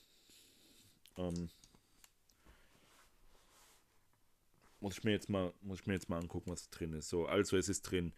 [1.19, 1.49] Ähm,
[4.81, 7.09] muss ich mir jetzt mal, muss ich mir jetzt mal angucken, was drin ist.
[7.09, 8.13] So, also es ist drin.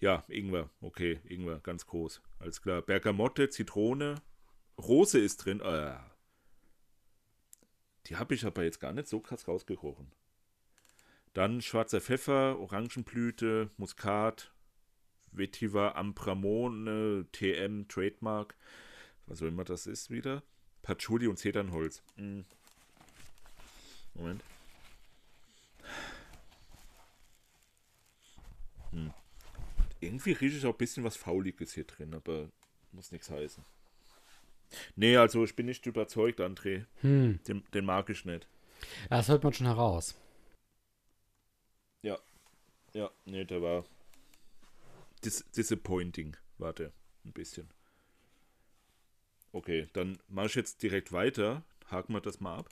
[0.00, 2.20] Ja, Ingwer, okay, Ingwer, ganz groß.
[2.40, 2.82] Alles klar.
[2.82, 4.16] Bergamotte, Zitrone,
[4.78, 5.60] Rose ist drin.
[5.60, 5.94] Äh,
[8.06, 10.10] die habe ich aber jetzt gar nicht so krass rausgerochen.
[11.32, 14.52] Dann schwarzer Pfeffer, Orangenblüte, Muskat,
[15.32, 18.54] Vetiver Ampramone, TM, Trademark,
[19.26, 20.42] was auch immer das ist wieder.
[20.82, 22.02] Patchouli und Zedernholz.
[22.16, 22.40] Mm.
[24.14, 24.44] Moment.
[28.90, 29.12] Hm.
[30.00, 32.48] Irgendwie rieche ich auch ein bisschen was Fauliges hier drin, aber
[32.92, 33.64] muss nichts heißen.
[34.96, 36.84] Nee, also ich bin nicht überzeugt, André.
[37.00, 37.40] Hm.
[37.46, 38.46] Den, den mag ich nicht.
[39.10, 40.14] Ja, Das hört man schon heraus.
[42.02, 42.18] Ja.
[42.92, 43.84] Ja, nee, der war
[45.24, 46.92] dis disappointing, war der
[47.24, 47.68] ein bisschen.
[49.52, 51.62] Okay, dann mache ich jetzt direkt weiter.
[51.86, 52.68] Haken wir das mal ab.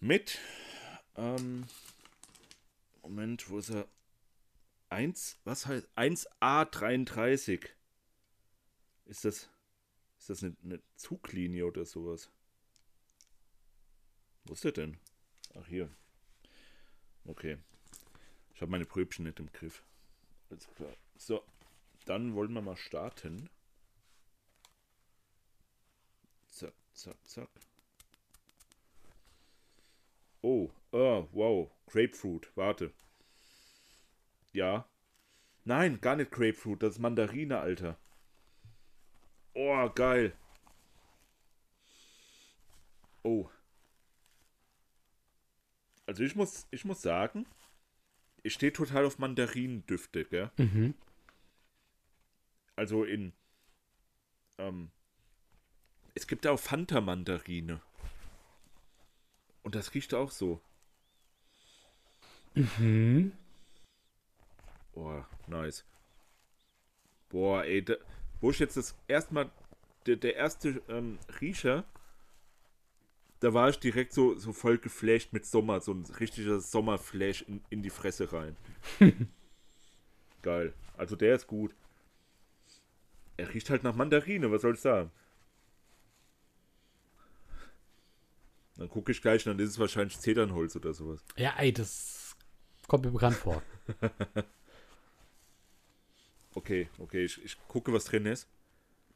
[0.00, 0.38] Mit,
[1.16, 1.64] ähm,
[3.02, 3.86] Moment, wo ist er?
[4.90, 7.66] 1, was heißt 1A33?
[9.06, 9.48] Ist das,
[10.22, 12.30] ist das eine, eine Zuglinie oder sowas?
[14.44, 14.96] Wo ist der denn?
[15.54, 15.90] Ach, hier.
[17.24, 17.58] Okay.
[18.54, 19.82] Ich habe meine Pröbchen nicht im Griff.
[20.48, 20.94] Alles klar.
[21.16, 21.42] So,
[22.04, 23.50] dann wollen wir mal starten.
[26.46, 27.50] Zack, zack, zack.
[30.40, 31.70] Oh, oh, wow.
[31.86, 32.92] Grapefruit, warte.
[34.52, 34.88] Ja.
[35.64, 37.98] Nein, gar nicht Grapefruit, das ist Mandarine, Alter.
[39.54, 40.32] Oh, geil.
[43.22, 43.48] Oh.
[46.06, 47.46] Also ich muss, ich muss sagen,
[48.42, 50.50] ich stehe total auf Mandarinendüfte, gell?
[50.56, 50.94] Mhm.
[52.76, 53.32] Also in.
[54.58, 54.90] Ähm,
[56.14, 57.80] es gibt auch Fanta-Mandarine.
[59.62, 60.60] Und das riecht auch so.
[62.54, 63.32] Mhm.
[64.92, 65.84] Boah, nice.
[67.30, 67.94] Boah, ey, da,
[68.42, 69.50] wo ich jetzt das erstmal,
[70.04, 71.84] der, der erste ähm, Riecher,
[73.40, 77.62] da war ich direkt so, so voll geflasht mit Sommer, so ein richtiger Sommerflash in,
[77.70, 78.56] in die Fresse rein.
[80.42, 80.74] Geil.
[80.96, 81.74] Also der ist gut.
[83.36, 85.10] Er riecht halt nach Mandarine, was soll ich sagen?
[88.76, 91.24] Dann gucke ich gleich, dann ist es wahrscheinlich Zedernholz oder sowas.
[91.36, 92.36] Ja, ey, das
[92.88, 93.62] kommt mir bekannt vor.
[96.54, 98.48] Okay, okay, ich, ich gucke, was drin ist.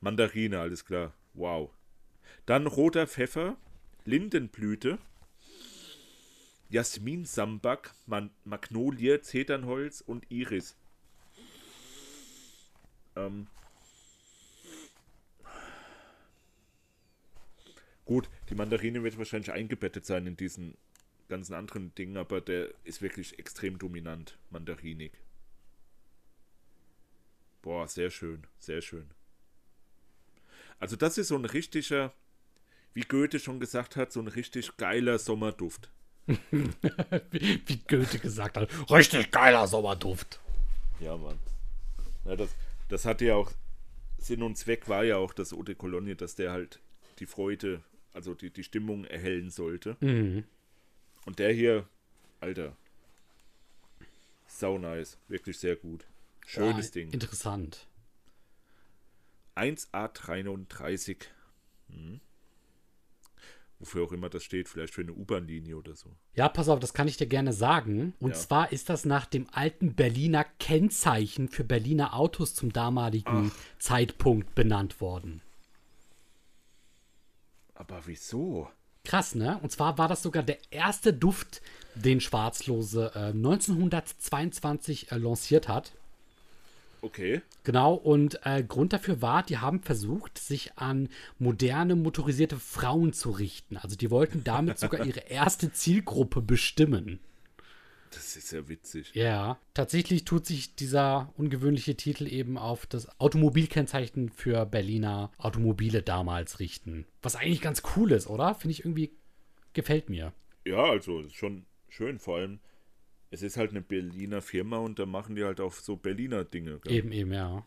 [0.00, 1.12] Mandarine, alles klar.
[1.34, 1.70] Wow.
[2.46, 3.56] Dann roter Pfeffer,
[4.04, 4.98] Lindenblüte,
[6.70, 7.94] Jasmin-Sambak,
[8.44, 10.76] Magnolie, Zedernholz und Iris.
[13.14, 13.46] Ähm.
[18.04, 20.76] Gut, die Mandarine wird wahrscheinlich eingebettet sein in diesen
[21.28, 25.12] ganzen anderen Dingen, aber der ist wirklich extrem dominant, mandarinig.
[27.62, 29.10] Boah, sehr schön, sehr schön.
[30.78, 32.12] Also das ist so ein richtiger,
[32.94, 35.90] wie Goethe schon gesagt hat, so ein richtig geiler Sommerduft.
[36.26, 40.40] wie, wie Goethe gesagt hat, richtig geiler Sommerduft.
[41.00, 41.38] Ja, Mann.
[42.24, 42.50] Ja, das,
[42.88, 43.52] das hatte ja auch,
[44.18, 46.80] Sinn und Zweck war ja auch das Eau de Cologne, dass der halt
[47.18, 49.96] die Freude, also die, die Stimmung erhellen sollte.
[50.00, 50.44] Mhm.
[51.26, 51.86] Und der hier,
[52.40, 52.76] Alter,
[54.46, 56.06] sau nice, wirklich sehr gut.
[56.46, 57.10] Schönes Boah, Ding.
[57.10, 57.86] Interessant.
[59.56, 61.16] 1A33.
[61.90, 62.20] Hm.
[63.78, 66.16] Wofür auch immer das steht, vielleicht für eine U-Bahn-Linie oder so.
[66.34, 68.14] Ja, pass auf, das kann ich dir gerne sagen.
[68.20, 68.36] Und Ja.
[68.36, 75.00] zwar ist das nach dem alten Berliner Kennzeichen für Berliner Autos zum damaligen Zeitpunkt benannt
[75.02, 75.42] worden.
[77.74, 78.70] Aber wieso?
[79.04, 79.58] Krass, ne?
[79.62, 81.60] Und zwar war das sogar der erste Duft,
[81.94, 85.92] den Schwarzlose äh, 1922 äh, lanciert hat.
[87.00, 87.42] Okay.
[87.64, 93.30] Genau, und äh, Grund dafür war, die haben versucht, sich an moderne motorisierte Frauen zu
[93.30, 93.76] richten.
[93.76, 97.20] Also die wollten damit sogar ihre erste Zielgruppe bestimmen.
[98.10, 99.10] Das ist ja witzig.
[99.14, 106.58] Ja, tatsächlich tut sich dieser ungewöhnliche Titel eben auf das Automobilkennzeichen für Berliner Automobile damals
[106.58, 107.04] richten.
[107.22, 108.54] Was eigentlich ganz cool ist, oder?
[108.54, 109.12] Finde ich irgendwie,
[109.74, 110.32] gefällt mir.
[110.64, 112.18] Ja, also ist schon schön.
[112.18, 112.60] Vor allem,
[113.30, 116.78] es ist halt eine Berliner Firma und da machen die halt auch so Berliner Dinge.
[116.80, 116.92] Gell?
[116.92, 117.66] Eben, eben, ja.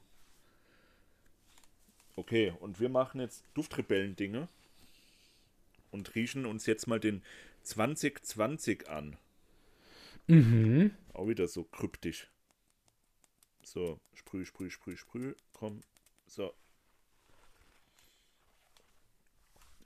[2.16, 4.48] Okay, und wir machen jetzt Duftrebellen-Dinge
[5.92, 7.24] und riechen uns jetzt mal den
[7.64, 9.18] 2020 an.
[10.28, 10.92] Mhm.
[11.14, 12.28] Auch wieder so kryptisch.
[13.64, 15.34] So, sprüh, sprüh, sprüh, sprüh.
[15.54, 15.82] Komm.
[16.28, 16.54] So.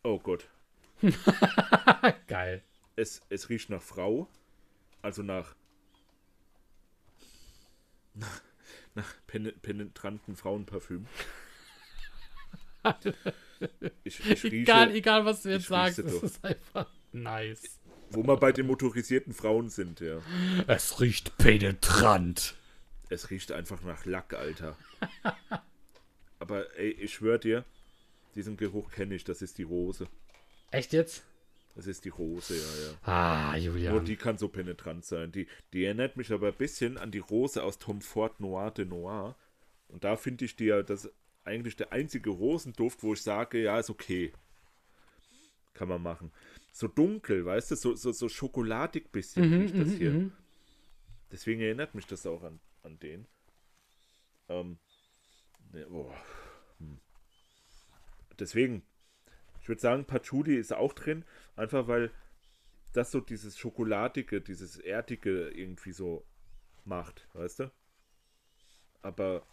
[0.03, 0.47] Oh Gott.
[2.27, 2.63] Geil.
[2.95, 4.27] Es, es riecht nach Frau.
[5.01, 5.55] Also nach.
[8.15, 8.41] Nach,
[8.95, 11.07] nach pen- penetranten Frauenparfüm.
[14.03, 17.79] Ich, ich rieche, Egal, egal, was du jetzt sagst, es ist einfach nice.
[18.09, 20.21] wo wir bei den motorisierten Frauen sind, ja.
[20.67, 22.55] Es riecht penetrant.
[23.09, 24.77] Es riecht einfach nach Lack, Alter.
[26.39, 27.63] Aber ey, ich schwör dir,
[28.35, 30.07] diesen Geruch kenne ich, das ist die Rose.
[30.71, 31.23] Echt jetzt?
[31.75, 32.99] Das ist die Rose, ja, ja.
[33.01, 34.05] Ah, Nur Julian.
[34.05, 35.31] die kann so penetrant sein.
[35.31, 38.85] Die, die erinnert mich aber ein bisschen an die Rose aus Tom Ford Noir de
[38.85, 39.35] Noir.
[39.87, 41.11] Und da finde ich die ja, das
[41.43, 44.33] eigentlich der einzige Rosenduft, wo ich sage, ja, ist okay.
[45.73, 46.31] Kann man machen.
[46.71, 50.11] So dunkel, weißt du, so, so, so schokoladig bisschen Mhm, riecht das mhm, hier.
[50.11, 50.31] mhm.
[51.31, 53.27] Deswegen erinnert mich das auch an, an den.
[54.49, 54.77] Ähm,
[55.71, 56.13] ne, boah.
[56.79, 56.99] Hm.
[58.39, 58.83] Deswegen,
[59.63, 61.23] ich würde sagen, Patchouli ist auch drin,
[61.55, 62.11] einfach weil
[62.91, 66.27] das so dieses Schokoladige, dieses Erdige irgendwie so
[66.83, 67.71] macht, weißt du?
[69.01, 69.47] Aber,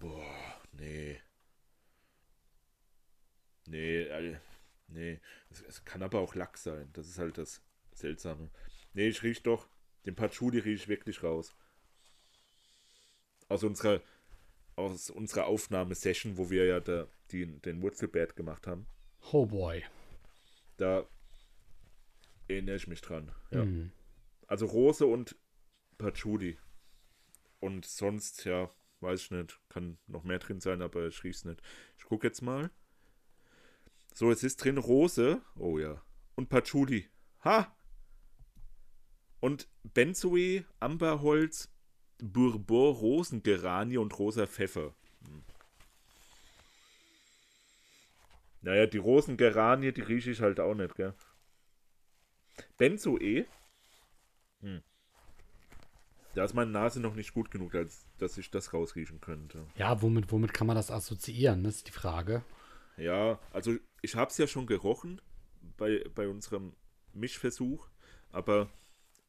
[0.00, 1.20] boah, nee.
[3.68, 4.38] Nee, äh,
[4.88, 5.20] nee.
[5.50, 6.90] Es, es kann aber auch Lack sein.
[6.92, 8.50] Das ist halt das Seltsame.
[8.92, 9.68] Nee, ich riech doch,
[10.04, 11.54] den Patchouli riech ich wirklich raus.
[13.48, 14.02] Aus unserer,
[14.74, 18.88] aus unserer Aufnahmesession, wo wir ja da, die, den Wurzelbärt gemacht haben.
[19.32, 19.82] Oh boy.
[20.76, 21.04] Da
[22.48, 23.32] erinnere ich mich dran.
[23.50, 23.64] Ja.
[23.64, 23.90] Mhm.
[24.46, 25.36] Also Rose und
[25.98, 26.58] Patchouli.
[27.58, 29.60] Und sonst, ja, weiß ich nicht.
[29.68, 31.60] Kann noch mehr drin sein, aber ich riech's nicht.
[31.98, 32.70] Ich gucke jetzt mal.
[34.14, 35.42] So, es ist drin Rose.
[35.56, 36.02] Oh ja.
[36.36, 37.08] Und Patchouli.
[37.44, 37.74] Ha!
[39.40, 41.70] Und Benzoe, Amberholz,
[42.18, 44.94] Bourbon, Rosengeranie und rosa Pfeffer.
[48.66, 51.14] Naja, die Rosengeranie, die rieche ich halt auch nicht, gell?
[52.76, 53.46] Benzoe.
[54.60, 54.82] Hm.
[56.34, 59.64] Da ist meine Nase noch nicht gut genug, als dass ich das rausriechen könnte.
[59.76, 62.42] Ja, womit, womit kann man das assoziieren, das ist die Frage.
[62.96, 65.20] Ja, also ich habe es ja schon gerochen
[65.76, 66.74] bei, bei unserem
[67.12, 67.88] Mischversuch,
[68.32, 68.68] aber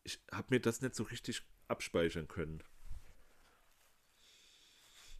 [0.03, 2.63] ich habe mir das nicht so richtig abspeichern können.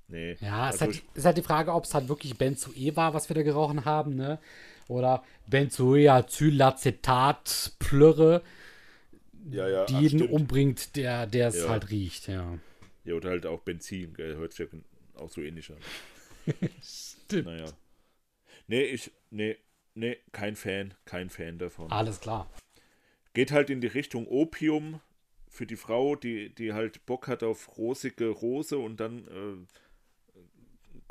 [0.10, 0.38] Nee.
[0.40, 3.14] Ja, es also ist, halt, ist halt die Frage, ob es halt wirklich Benzoe war,
[3.14, 4.40] was wir da gerochen haben, ne?
[4.88, 8.42] Oder Benzoeacylacetat, Plörre,
[9.50, 11.70] ja, ja, die jeden umbringt, der es ja.
[11.70, 12.58] halt riecht, ja.
[13.04, 14.36] Ja, oder halt auch Benzin, gell?
[14.36, 14.68] hört sich
[15.16, 15.78] auch so ähnlich an.
[16.82, 17.46] Stimmt.
[17.46, 17.66] Naja.
[18.68, 19.58] Nee, ich, nee,
[19.96, 21.92] nee, kein Fan, kein Fan davon.
[21.92, 22.50] Alles klar.
[23.34, 25.00] Geht halt in die Richtung Opium
[25.48, 29.66] für die Frau, die, die halt Bock hat auf rosige Rose und dann äh,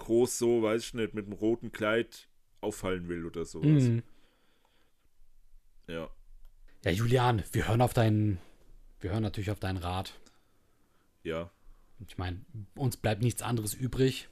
[0.06, 2.28] groß so, weiß ich nicht, mit einem roten Kleid
[2.60, 3.82] auffallen will oder sowas.
[3.82, 4.04] Mhm.
[5.88, 6.08] Ja.
[6.84, 8.38] Ja, Julian, wir hören auf deinen,
[9.00, 10.14] wir hören natürlich auf deinen Rat.
[11.24, 11.50] Ja.
[12.06, 12.44] Ich meine,
[12.76, 14.28] uns bleibt nichts anderes übrig.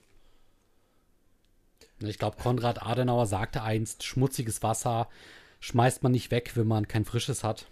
[1.98, 5.08] Ich glaube, Konrad Adenauer sagte einst, schmutziges Wasser
[5.58, 7.66] schmeißt man nicht weg, wenn man kein frisches hat.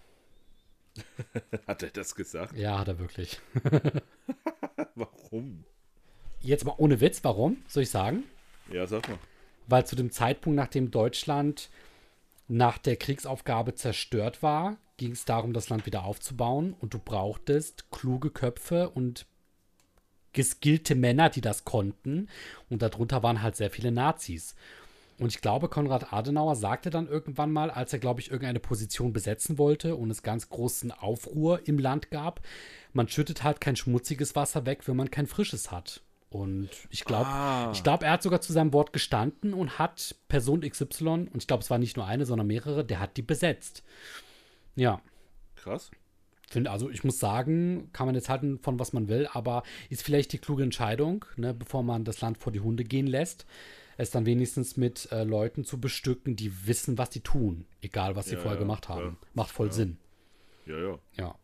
[1.69, 2.57] hat er das gesagt?
[2.57, 3.41] Ja, hat er wirklich.
[4.97, 5.65] Warum?
[6.43, 8.25] Jetzt mal ohne Witz, warum, soll ich sagen?
[8.73, 9.19] Ja, sag mal.
[9.69, 11.71] Weil zu dem Zeitpunkt, nachdem Deutschland
[12.49, 17.91] nach der Kriegsaufgabe zerstört war, ging es darum, das Land wieder aufzubauen und du brauchtest
[17.91, 19.27] kluge Köpfe und
[20.33, 22.29] geskillte Männer, die das konnten.
[22.69, 24.57] Und darunter waren halt sehr viele Nazis.
[25.19, 29.13] Und ich glaube, Konrad Adenauer sagte dann irgendwann mal, als er, glaube ich, irgendeine Position
[29.13, 32.41] besetzen wollte und es ganz großen Aufruhr im Land gab,
[32.93, 36.03] man schüttet halt kein schmutziges Wasser weg, wenn man kein frisches hat.
[36.33, 37.71] Und ich glaube, ah.
[37.75, 41.47] ich glaube, er hat sogar zu seinem Wort gestanden und hat Person XY, und ich
[41.47, 43.85] glaube, es war nicht nur eine, sondern mehrere, der hat die besetzt.
[44.75, 45.03] Ja.
[45.57, 45.91] Krass.
[46.49, 50.03] Find, also ich muss sagen, kann man jetzt halten von was man will, aber ist
[50.03, 53.45] vielleicht die kluge Entscheidung, ne, bevor man das Land vor die Hunde gehen lässt,
[53.99, 58.27] es dann wenigstens mit äh, Leuten zu bestücken, die wissen, was sie tun, egal was
[58.27, 59.19] sie ja, vorher ja, gemacht haben.
[59.21, 59.29] Ja.
[59.35, 59.99] Macht voll Sinn.
[60.65, 60.99] Ja, ja.
[61.19, 61.35] Ja.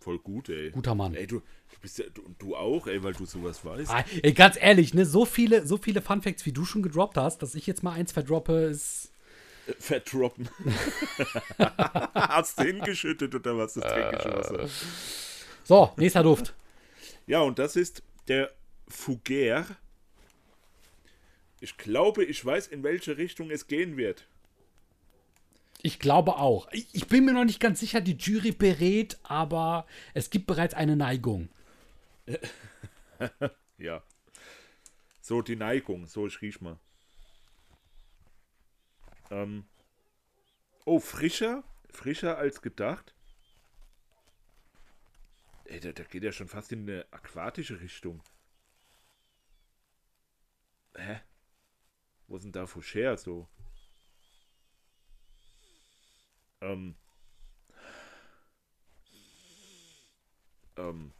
[0.00, 0.70] Voll gut, ey.
[0.70, 1.14] Guter Mann.
[1.14, 3.90] Ey, du, du bist ja, du, du auch, ey, weil du sowas weißt.
[3.90, 7.16] Ah, ey, ganz ehrlich, ne, so viele, so viele Fun Facts, wie du schon gedroppt
[7.16, 9.12] hast, dass ich jetzt mal eins verdroppe, ist.
[9.66, 10.48] Äh, verdroppen.
[12.14, 13.74] hast du hingeschüttet oder was?
[13.74, 14.68] Das dreckige Wasser.
[15.64, 16.54] So, nächster Duft.
[17.26, 18.52] Ja, und das ist der
[18.88, 19.66] Fougère.
[21.60, 24.26] Ich glaube, ich weiß, in welche Richtung es gehen wird.
[25.80, 26.68] Ich glaube auch.
[26.72, 30.96] Ich bin mir noch nicht ganz sicher, die Jury berät, aber es gibt bereits eine
[30.96, 31.48] Neigung.
[33.78, 34.02] ja.
[35.20, 36.06] So, die Neigung.
[36.06, 36.78] So, ich riech mal.
[39.30, 39.68] Ähm.
[40.84, 41.62] Oh, frischer.
[41.90, 43.14] Frischer als gedacht.
[45.64, 48.22] Ey, da, da geht ja schon fast in eine aquatische Richtung.
[50.96, 51.20] Hä?
[52.26, 53.48] Wo sind da Foucher so?
[56.60, 56.96] Ähm,
[60.76, 61.12] ähm,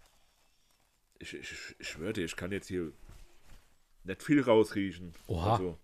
[1.18, 2.92] ich, ich, ich schwöre dir, ich kann jetzt hier
[4.04, 5.14] nicht viel rausriechen.
[5.26, 5.52] Oha.
[5.52, 5.78] Also,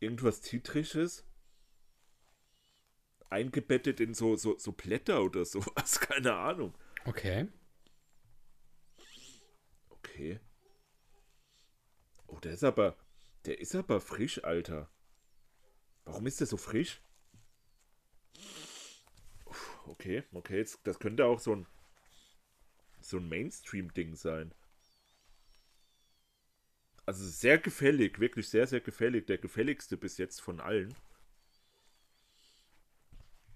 [0.00, 1.24] irgendwas Zitrisches.
[3.30, 6.00] Eingebettet in so, so, so Blätter oder sowas.
[6.00, 6.74] Keine Ahnung.
[7.06, 7.48] Okay.
[9.88, 10.40] Okay.
[12.26, 12.96] Oh, der ist aber.
[13.46, 14.90] Der ist aber frisch, Alter.
[16.04, 17.00] Warum ist der so frisch?
[19.86, 21.66] Okay, okay, jetzt, das könnte auch so ein,
[23.00, 24.54] so ein Mainstream-Ding sein.
[27.04, 29.26] Also sehr gefällig, wirklich sehr, sehr gefällig.
[29.26, 30.94] Der gefälligste bis jetzt von allen.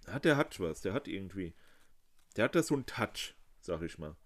[0.07, 1.55] Ja, der hat was, der hat irgendwie.
[2.37, 4.17] Der hat da so einen Touch, sag ich mal.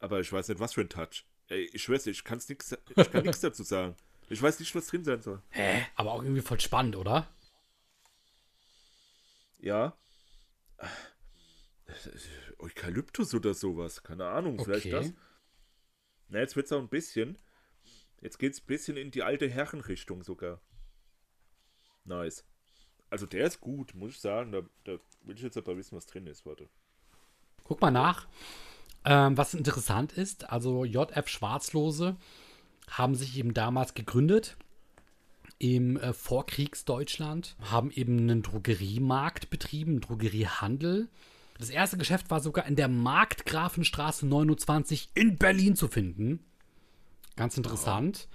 [0.00, 1.24] Aber ich weiß nicht, was für ein Touch.
[1.48, 3.96] Ey, ich schwör's, ich, kann's nix, ich kann nichts dazu sagen.
[4.28, 5.42] Ich weiß nicht, was drin sein soll.
[5.50, 5.86] Hä?
[5.94, 7.28] Aber auch irgendwie voll spannend, oder?
[9.58, 9.96] Ja.
[12.58, 14.02] Eukalyptus oder sowas.
[14.02, 14.64] Keine Ahnung, okay.
[14.80, 15.12] vielleicht das.
[16.28, 17.38] Na, jetzt wird es auch ein bisschen.
[18.20, 20.60] Jetzt geht es ein bisschen in die alte Herrenrichtung sogar.
[22.04, 22.44] Nice.
[23.10, 24.52] Also der ist gut, muss ich sagen.
[24.52, 26.46] Da, da will ich jetzt aber wissen, was drin ist.
[26.46, 26.68] Warte.
[27.64, 28.28] Guck mal nach.
[29.04, 32.16] Ähm, was interessant ist, also JF Schwarzlose
[32.88, 34.56] haben sich eben damals gegründet
[35.62, 41.08] im äh, Vorkriegsdeutschland, haben eben einen Drogeriemarkt betrieben, einen Drogeriehandel.
[41.56, 46.40] Das erste Geschäft war sogar in der Markgrafenstraße 29 in Berlin zu finden.
[47.36, 48.28] Ganz interessant.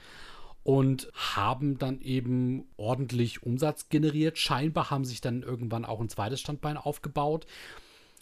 [0.63, 4.37] Und haben dann eben ordentlich Umsatz generiert.
[4.37, 7.45] Scheinbar haben sich dann irgendwann auch ein zweites Standbein aufgebaut.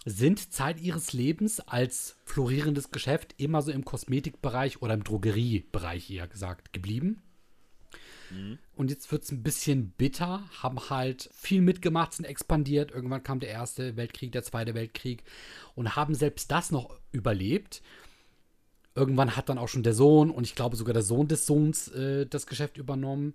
[0.04, 6.28] Sind Zeit ihres Lebens als florierendes Geschäft immer so im Kosmetikbereich oder im Drogeriebereich eher
[6.28, 7.22] gesagt geblieben.
[8.76, 12.92] Und jetzt wird es ein bisschen bitter, haben halt viel mitgemacht, sind expandiert.
[12.92, 15.24] Irgendwann kam der Erste Weltkrieg, der Zweite Weltkrieg
[15.76, 17.82] und haben selbst das noch überlebt.
[18.96, 21.90] Irgendwann hat dann auch schon der Sohn und ich glaube sogar der Sohn des Sohns
[21.90, 23.34] äh, das Geschäft übernommen.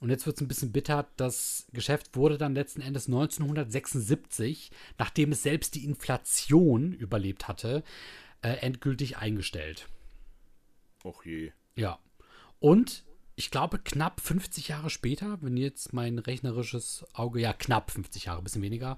[0.00, 1.06] Und jetzt wird es ein bisschen bitter.
[1.16, 7.84] Das Geschäft wurde dann letzten Endes 1976, nachdem es selbst die Inflation überlebt hatte,
[8.42, 9.88] äh, endgültig eingestellt.
[11.04, 11.52] Och je.
[11.76, 11.98] Ja.
[12.58, 13.04] Und
[13.34, 18.40] ich glaube, knapp 50 Jahre später, wenn jetzt mein rechnerisches Auge, ja, knapp 50 Jahre,
[18.40, 18.96] ein bisschen weniger,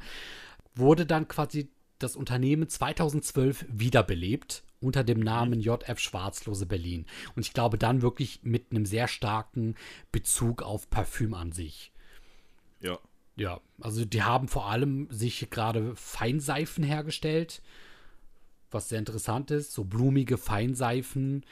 [0.75, 7.07] wurde dann quasi das Unternehmen 2012 wiederbelebt unter dem Namen JF Schwarzlose Berlin.
[7.35, 9.77] Und ich glaube dann wirklich mit einem sehr starken
[10.13, 11.93] Bezug auf Parfüm an sich.
[12.81, 12.99] Ja.
[13.37, 17.63] Ja, also die haben vor allem sich gerade Feinseifen hergestellt,
[18.71, 21.45] was sehr interessant ist, so blumige Feinseifen,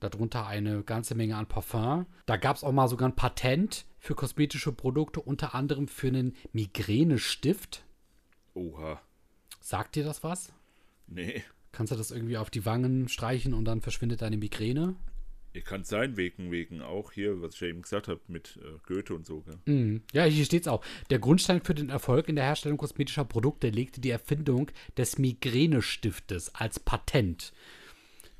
[0.00, 2.06] darunter eine ganze Menge an Parfum.
[2.26, 6.34] Da gab es auch mal sogar ein Patent für kosmetische Produkte, unter anderem für einen
[6.52, 7.84] Migränestift.
[8.54, 9.00] Oha.
[9.60, 10.52] Sagt dir das was?
[11.06, 11.44] Nee.
[11.72, 14.96] Kannst du das irgendwie auf die Wangen streichen und dann verschwindet deine Migräne?
[15.52, 18.78] Ihr kann sein, wegen, wegen auch hier, was ich ja eben gesagt habe, mit äh,
[18.86, 19.40] Goethe und so.
[19.40, 19.58] Gell?
[19.66, 20.02] Mhm.
[20.12, 20.84] Ja, hier steht es auch.
[21.10, 26.54] Der Grundstein für den Erfolg in der Herstellung kosmetischer Produkte legte die Erfindung des Migränestiftes
[26.54, 27.52] als Patent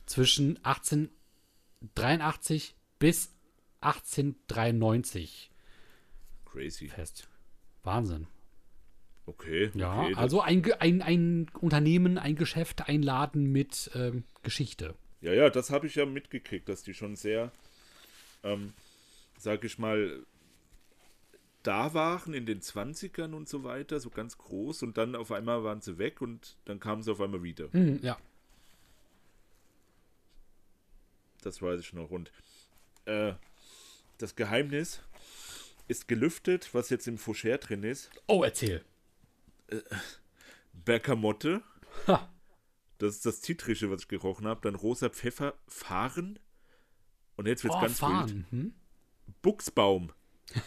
[0.06, 0.64] zwischen
[1.80, 3.34] 1883 bis
[3.80, 5.50] 1893
[6.44, 6.88] Crazy.
[6.88, 7.28] fest.
[7.82, 8.26] Wahnsinn.
[9.26, 9.70] Okay.
[9.74, 14.94] Ja, okay, also ein, ein, ein Unternehmen, ein Geschäft einladen mit ähm, Geschichte.
[15.20, 17.52] Ja, ja, das habe ich ja mitgekriegt, dass die schon sehr,
[18.42, 18.72] ähm,
[19.38, 20.24] sag ich mal,
[21.62, 25.62] da waren in den 20ern und so weiter, so ganz groß und dann auf einmal
[25.62, 27.68] waren sie weg und dann kamen sie auf einmal wieder.
[27.72, 28.18] Mhm, ja.
[31.42, 32.10] Das weiß ich noch.
[32.10, 32.30] Und
[33.06, 33.34] äh,
[34.18, 35.00] das Geheimnis
[35.88, 38.10] ist gelüftet, was jetzt im Foucher drin ist.
[38.26, 38.84] Oh, erzähl.
[40.72, 41.62] Bergamotte,
[42.06, 42.28] Ha.
[42.98, 44.60] das ist das Zitrische, was ich gerochen habe.
[44.62, 46.38] Dann rosa Pfeffer, Fahren.
[47.36, 48.10] Und jetzt wird es Oh, ganz wild.
[48.10, 48.46] fahren.
[48.50, 48.74] Hm?
[49.42, 50.12] Buchsbaum.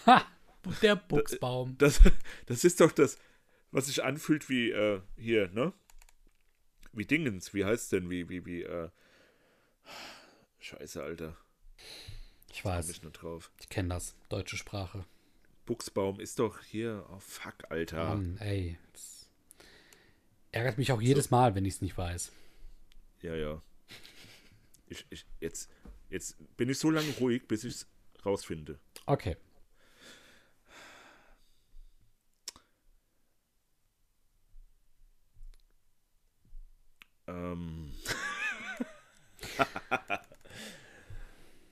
[0.05, 0.26] Ha,
[0.82, 1.78] der Buchsbaum.
[1.78, 1.99] Das,
[2.45, 3.17] das ist doch das,
[3.71, 5.74] was sich anfühlt wie äh, hier, ne?
[6.93, 8.09] Wie Dingens, wie heißt denn?
[8.09, 8.89] Wie, wie, wie, äh.
[10.64, 11.36] Scheiße, Alter.
[12.49, 13.01] Ich weiß, ich
[13.59, 14.16] ich kenne das.
[14.30, 15.05] Deutsche Sprache.
[15.66, 17.05] Buchsbaum ist doch hier.
[17.11, 18.05] Oh fuck, Alter.
[18.05, 18.78] Mann, ey.
[18.93, 19.30] Das
[20.53, 22.32] ärgert mich auch jedes Mal, wenn ich es nicht weiß.
[23.24, 23.61] Ja, ja.
[24.88, 25.70] Ich, ich, jetzt,
[26.09, 27.88] jetzt bin ich so lange ruhig, bis ich es
[28.26, 28.80] rausfinde.
[29.05, 29.36] Okay.
[37.28, 37.91] Ähm.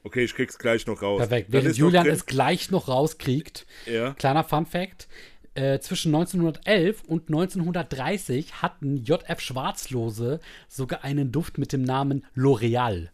[0.03, 1.19] okay, ich krieg's gleich noch raus.
[1.19, 1.51] Perfekt.
[1.51, 4.13] Während ist Julian es gleich noch rauskriegt, Ja.
[4.13, 5.07] kleiner Fun Fact.
[5.53, 10.39] Äh, zwischen 1911 und 1930 hatten JF Schwarzlose
[10.69, 13.09] sogar einen Duft mit dem Namen L'Oreal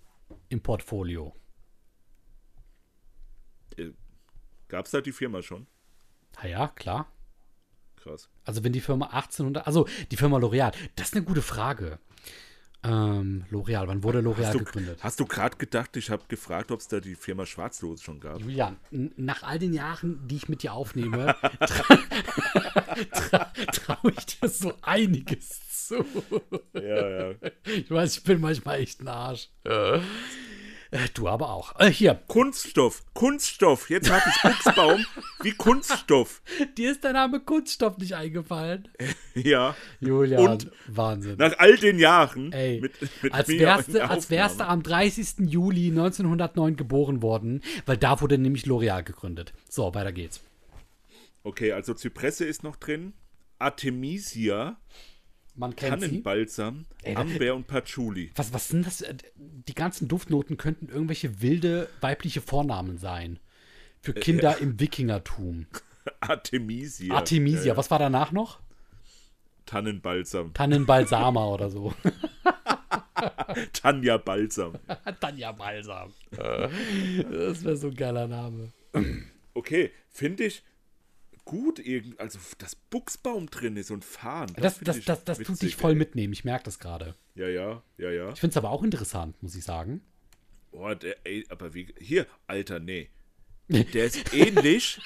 [0.50, 1.34] im Portfolio.
[4.68, 5.66] Gab's da die Firma schon?
[6.36, 7.12] Ah ja, klar.
[7.96, 8.30] Krass.
[8.44, 12.00] Also wenn die Firma 1800, also die Firma L'Oreal, das ist eine gute Frage.
[12.90, 15.04] Ähm, L'Oreal, wann wurde L'Oreal gegründet?
[15.04, 18.40] hast du gerade gedacht, ich habe gefragt, ob es da die Firma Schwarzlose schon gab?
[18.40, 21.98] Julian, n- nach all den Jahren, die ich mit dir aufnehme, tra
[23.12, 26.06] tra traue ich dir so einiges zu.
[26.74, 27.36] Ja, ja.
[27.66, 29.50] Ich weiß, ich bin manchmal echt ein Arsch.
[29.64, 30.00] Äh,
[31.14, 31.80] du aber auch.
[31.80, 33.90] Äh, hier, Kunststoff, Kunststoff.
[33.90, 35.06] Jetzt habe ich Buchsbaum
[35.42, 36.42] wie Kunststoff.
[36.78, 38.88] dir ist der Name Kunststoff nicht eingefallen.
[39.36, 39.76] Ja.
[40.00, 41.36] Julian, Und- Wahnsinn.
[41.38, 42.52] Nach all den Jahren.
[42.52, 45.48] Ey, mit, mit als, wärst du, als wärst du am 30.
[45.48, 49.54] Juli 1909 geboren worden, weil da wurde nämlich L'Oreal gegründet.
[49.70, 50.42] So, weiter geht's.
[51.44, 53.14] Okay, also Zypresse ist noch drin.
[53.60, 54.78] Artemisia,
[55.58, 56.08] Man kennt sie.
[56.08, 58.32] Tannenbalsam, da- Amber und Patchouli.
[58.36, 59.02] Was, was sind das?
[59.02, 63.40] äh, Die ganzen Duftnoten könnten irgendwelche wilde weibliche Vornamen sein.
[64.02, 65.66] Für Kinder im Wikingertum.
[66.22, 67.14] Artemisia.
[67.16, 67.78] Artemisia, Ja, ja.
[67.78, 68.60] was war danach noch?
[69.66, 70.54] Tannenbalsam.
[70.54, 71.94] Tannenbalsama oder so.
[73.74, 74.74] Tanja Balsam.
[75.20, 76.14] Tanja Balsam.
[76.32, 78.72] das wäre so ein geiler Name.
[79.56, 80.64] Okay, finde ich
[81.48, 84.52] gut, irgend, also dass Buchsbaum drin ist und Fahren.
[84.58, 85.98] Das, das, das, das tut witzig, dich voll ey.
[85.98, 86.34] mitnehmen.
[86.34, 87.16] Ich merke das gerade.
[87.36, 88.34] Ja, ja, ja, ja.
[88.34, 90.02] Ich finde es aber auch interessant, muss ich sagen.
[90.72, 91.88] Boah, der, ey, aber wie.
[92.00, 93.10] Hier, Alter, nee.
[93.70, 95.00] Der ist ähnlich.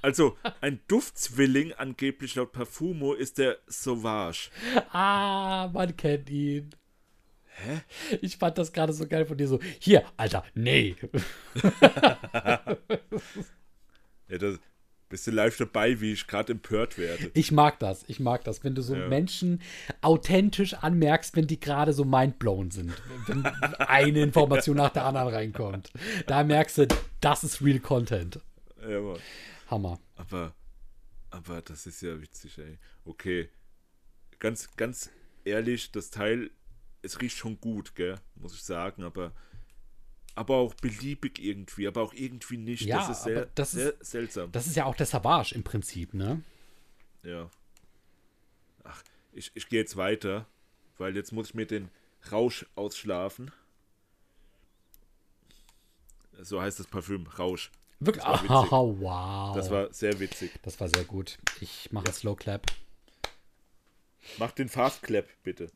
[0.00, 4.50] Also, ein Duftzwilling, angeblich laut Parfumo, ist der Sauvage.
[4.92, 6.70] Ah, man kennt ihn.
[7.48, 7.80] Hä?
[8.22, 9.58] Ich fand das gerade so geil von dir so.
[9.80, 10.94] Hier, Alter, nee.
[14.30, 14.56] Ja, da
[15.10, 17.30] bist du live dabei, wie ich gerade empört werde.
[17.34, 18.04] Ich mag das.
[18.06, 19.08] Ich mag das, wenn du so Ja.
[19.08, 19.60] Menschen
[20.00, 22.94] authentisch anmerkst, wenn die gerade so mindblown sind.
[23.26, 25.92] Wenn eine Information nach der anderen reinkommt.
[26.26, 26.88] Da merkst du,
[27.20, 28.40] das ist real Content.
[28.88, 29.18] Ja, Mann.
[29.66, 30.00] Hammer.
[30.14, 30.54] Aber,
[31.30, 32.78] aber das ist ja witzig, ey.
[33.04, 33.50] Okay.
[34.38, 35.10] Ganz, ganz
[35.44, 36.50] ehrlich, das Teil,
[37.02, 39.32] es riecht schon gut, gell, muss ich sagen, aber,
[40.40, 42.80] aber auch beliebig irgendwie, aber auch irgendwie nicht.
[42.86, 44.50] Ja, das ist sehr, das sehr ist- seltsam.
[44.52, 46.42] Das ist ja auch der Savage im Prinzip, ne?
[47.22, 47.50] Ja.
[48.84, 50.46] Ach, ich, ich gehe jetzt weiter,
[50.96, 51.90] weil jetzt muss ich mir den
[52.32, 53.52] Rausch ausschlafen.
[56.40, 57.70] So heißt das Parfüm, Rausch.
[57.98, 58.24] Wirklich.
[58.24, 58.72] Das war.
[58.72, 59.54] Oh, wow.
[59.54, 60.52] Das war sehr witzig.
[60.62, 61.36] das war sehr gut.
[61.60, 62.64] Ich mache Slow Clap.
[64.38, 65.70] Mach den Fast Clap, bitte.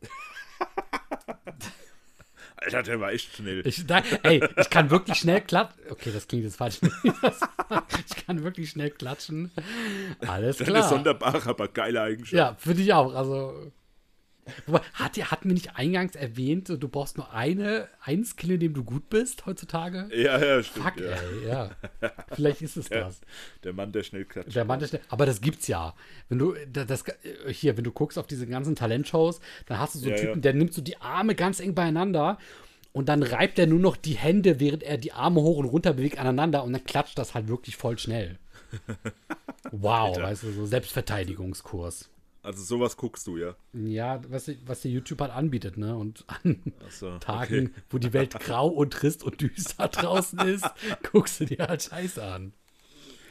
[2.64, 3.66] Alter, der war echt schnell.
[3.66, 5.80] Ich, da, ey, ich kann wirklich schnell klatschen.
[5.90, 6.78] Okay, das klingt jetzt falsch.
[8.08, 9.50] ich kann wirklich schnell klatschen.
[10.26, 10.88] Alles Eine klar.
[10.88, 12.32] sonderbare, aber geile Eigenschaft.
[12.32, 13.14] Ja, finde ich auch.
[13.14, 13.72] Also.
[14.94, 18.84] Hat hatten wir nicht eingangs erwähnt, du brauchst nur eine, einen Skill, in dem du
[18.84, 20.08] gut bist heutzutage?
[20.14, 20.84] Ja, ja, stimmt.
[20.84, 21.06] Fuck, ja.
[21.12, 21.70] ey, ja.
[22.32, 23.20] Vielleicht ist es das.
[23.62, 24.54] Der Mann, der schnell klatscht.
[24.54, 25.94] Der Mann, der schnell, aber das gibt's ja.
[26.28, 27.04] Wenn du das,
[27.48, 30.36] hier, wenn du guckst auf diese ganzen Talentshows, dann hast du so einen Ja, Typen,
[30.36, 30.40] ja.
[30.40, 32.38] der nimmt so die Arme ganz eng beieinander
[32.92, 35.94] und dann reibt er nur noch die Hände, während er die Arme hoch und runter
[35.94, 38.38] bewegt aneinander und dann klatscht das halt wirklich voll schnell.
[39.72, 42.10] Wow, weißt du, so Selbstverteidigungskurs.
[42.44, 43.56] Also sowas guckst du, ja.
[43.72, 45.96] Ja, was, was der YouTube halt anbietet, ne?
[45.96, 47.82] Und an so, Tagen, okay.
[47.88, 50.66] wo die Welt grau und trist und düster draußen ist,
[51.10, 52.52] guckst du dir halt Scheiße an.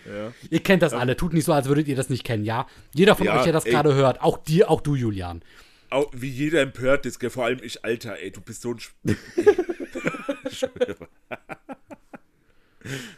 [0.07, 0.33] Ja.
[0.49, 2.65] Ihr kennt das alle, tut nicht so, als würdet ihr das nicht kennen, ja?
[2.95, 5.43] Jeder von Ja, euch, der das gerade hört, auch dir, auch du, Julian.
[5.91, 7.29] Auch wie jeder empört ist, gell?
[7.29, 8.79] vor allem ich, Alter, ey, du bist so ein.
[8.79, 8.95] Sch
[10.51, 11.07] schwöre.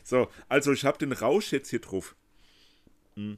[0.03, 2.17] so, also ich habe den Rausch jetzt hier drauf.
[3.15, 3.37] Hm.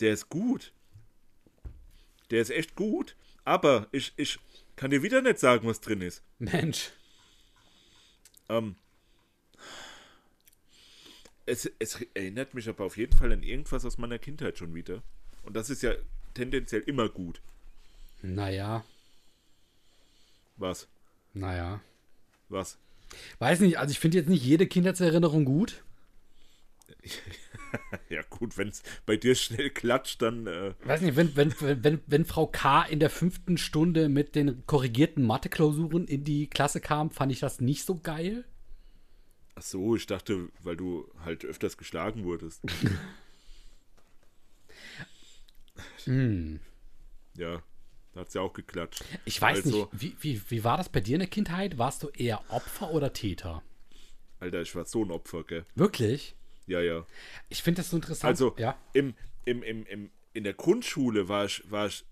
[0.00, 0.72] Der ist gut.
[2.30, 3.16] Der ist echt gut.
[3.44, 4.38] Aber ich, ich
[4.76, 6.22] kann dir wieder nicht sagen, was drin ist.
[6.38, 6.90] Mensch.
[8.48, 8.76] Ähm,
[11.46, 15.02] es, es erinnert mich aber auf jeden Fall an irgendwas aus meiner Kindheit schon wieder.
[15.44, 15.94] Und das ist ja
[16.34, 17.40] tendenziell immer gut.
[18.20, 18.84] Naja,
[20.56, 20.88] Was?
[21.32, 21.80] naja.
[22.48, 22.78] Was?
[23.38, 25.82] Weiß nicht, also ich finde jetzt nicht jede Kindheitserinnerung gut.
[28.08, 30.46] Ja, gut, wenn es bei dir schnell klatscht, dann.
[30.46, 32.82] Äh, Weiß nicht, wenn, wenn, wenn, wenn, Frau K.
[32.84, 37.60] in der fünften Stunde mit den korrigierten Mathe-Klausuren in die Klasse kam, fand ich das
[37.60, 38.44] nicht so geil.
[39.56, 42.62] ach so, ich dachte, weil du halt öfters geschlagen wurdest.
[47.36, 47.62] Ja,
[48.14, 49.04] da hat sie auch geklatscht.
[49.24, 51.78] Ich weiß Also- nicht, wie, wie, wie war das bei dir in der Kindheit?
[51.78, 53.62] Warst du eher Opfer oder Täter?
[54.40, 55.64] Alter, ich war so ein Opfer, gell?
[55.74, 56.34] Wirklich?
[56.68, 57.06] Ja, ja.
[57.48, 58.28] Ich finde das so interessant.
[58.28, 58.78] Also, ja.
[58.92, 59.14] im,
[59.44, 62.04] im, im, im, in der Grundschule war ich, war, ich,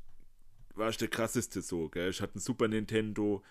[0.75, 2.11] war ich der krasseste so, gell?
[2.11, 3.43] Ich hatte ein Super Nintendo,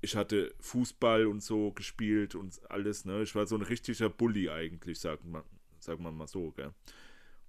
[0.00, 3.22] ich hatte Fußball und so gespielt und alles, ne?
[3.22, 5.44] Ich war so ein richtiger Bully eigentlich, sagen wir,
[5.78, 6.72] sagen wir mal so, gell?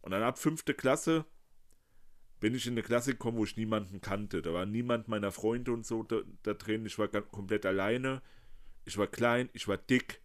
[0.01, 1.25] Und dann ab fünfte Klasse
[2.39, 4.41] bin ich in eine Klasse gekommen, wo ich niemanden kannte.
[4.41, 6.85] Da war niemand meiner Freunde und so da, da drin.
[6.85, 8.21] Ich war ganz, komplett alleine.
[8.85, 10.21] Ich war klein, ich war dick.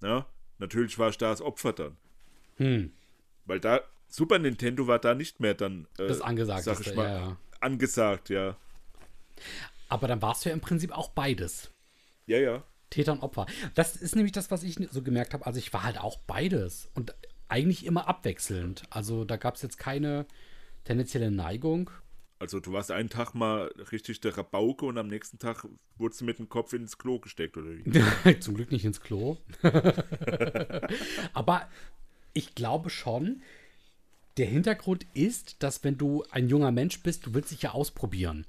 [0.00, 0.24] Ne?
[0.58, 1.96] Natürlich war ich da als Opfer dann.
[2.56, 2.92] Hm,
[3.44, 6.86] Weil da, Super Nintendo war da nicht mehr dann, äh, das angesagt sag ist.
[6.86, 7.36] ich Ja, mal, ja.
[7.60, 8.56] angesagt, ja.
[9.88, 11.70] Aber dann warst du ja im Prinzip auch beides.
[12.26, 12.64] Ja, ja.
[12.90, 13.46] Täter und Opfer.
[13.74, 15.46] Das ist nämlich das, was ich so gemerkt habe.
[15.46, 16.90] Also ich war halt auch beides.
[16.94, 17.14] Und
[17.48, 18.82] eigentlich immer abwechselnd.
[18.90, 20.26] Also da gab es jetzt keine
[20.84, 21.90] tendenzielle Neigung.
[22.40, 25.66] Also du warst einen Tag mal richtig der Rabauke und am nächsten Tag
[25.96, 28.40] wurdest du mit dem Kopf ins Klo gesteckt, oder wie?
[28.40, 29.38] Zum Glück nicht ins Klo.
[31.32, 31.68] Aber
[32.32, 33.42] ich glaube schon,
[34.36, 38.46] der Hintergrund ist, dass wenn du ein junger Mensch bist, du willst dich ja ausprobieren.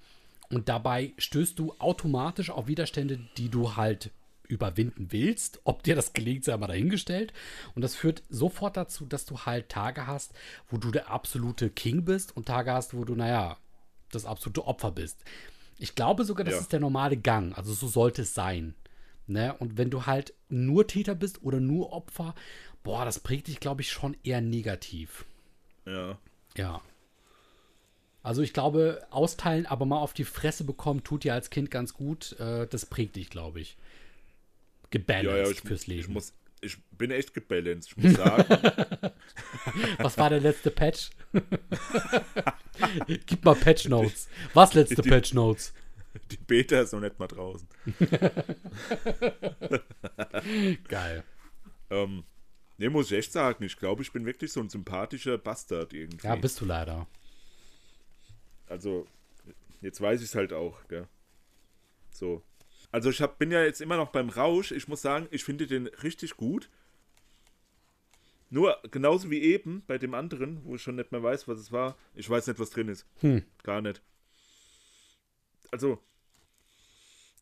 [0.49, 4.11] Und dabei stößt du automatisch auf Widerstände, die du halt
[4.47, 5.61] überwinden willst.
[5.63, 7.33] Ob dir das gelingt, sei mal dahingestellt.
[7.75, 10.33] Und das führt sofort dazu, dass du halt Tage hast,
[10.69, 13.57] wo du der absolute King bist und Tage hast, wo du, naja,
[14.11, 15.23] das absolute Opfer bist.
[15.77, 16.59] Ich glaube sogar, das Ja.
[16.61, 17.57] ist der normale Gang.
[17.57, 18.75] Also so sollte es sein.
[19.27, 19.55] Ne?
[19.59, 22.33] Und wenn du halt nur Täter bist oder nur Opfer,
[22.83, 25.25] boah, das prägt dich, glaube ich, schon eher negativ.
[25.85, 26.17] Ja.
[26.57, 26.81] Ja.
[28.21, 31.93] Also ich glaube, austeilen, aber mal auf die Fresse bekommen, tut dir als Kind ganz
[31.93, 32.33] gut.
[32.39, 33.77] Äh, das prägt dich, glaube ich.
[34.89, 36.01] Gebalanced Ja, ja, ich, fürs Leben.
[36.01, 37.93] ich, muss, ich bin echt gebalanced.
[37.95, 38.45] Ich muss sagen,
[39.99, 41.09] Was war der letzte Patch?
[43.25, 44.27] Gib mal Patch Notes.
[44.53, 45.73] Was letzte Die- Patch Notes?
[46.31, 47.67] die Beta ist noch nicht mal draußen.
[50.87, 51.23] Geil.
[51.89, 52.23] Ähm,
[52.77, 56.27] nee, muss ich echt sagen, ich glaube, ich bin wirklich so ein sympathischer Bastard irgendwie.
[56.27, 57.07] Ja, bist du leider.
[58.67, 59.07] Also,
[59.81, 61.07] jetzt weiß ich es halt auch, gell.
[62.11, 62.43] So.
[62.91, 64.71] Also, ich hab, bin ja jetzt immer noch beim Rausch.
[64.71, 66.69] Ich muss sagen, ich finde den richtig gut.
[68.49, 71.71] Nur, genauso wie eben bei dem anderen, wo ich schon nicht mehr weiß, was es
[71.71, 71.97] war.
[72.15, 73.05] Ich weiß nicht, was drin ist.
[73.19, 73.43] Hm.
[73.61, 74.01] Gar nicht.
[75.71, 75.99] Also,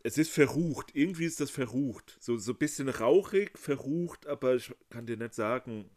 [0.04, 0.91] es ist verrucht.
[0.93, 2.18] Irgendwie ist das verrucht.
[2.20, 5.89] So, so ein bisschen rauchig, verrucht, aber ich kann dir nicht sagen,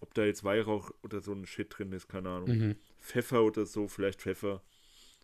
[0.00, 2.48] ob da jetzt Weihrauch oder so ein Shit drin ist, keine Ahnung.
[2.48, 2.76] Mhm.
[3.00, 4.62] Pfeffer oder so, vielleicht Pfeffer.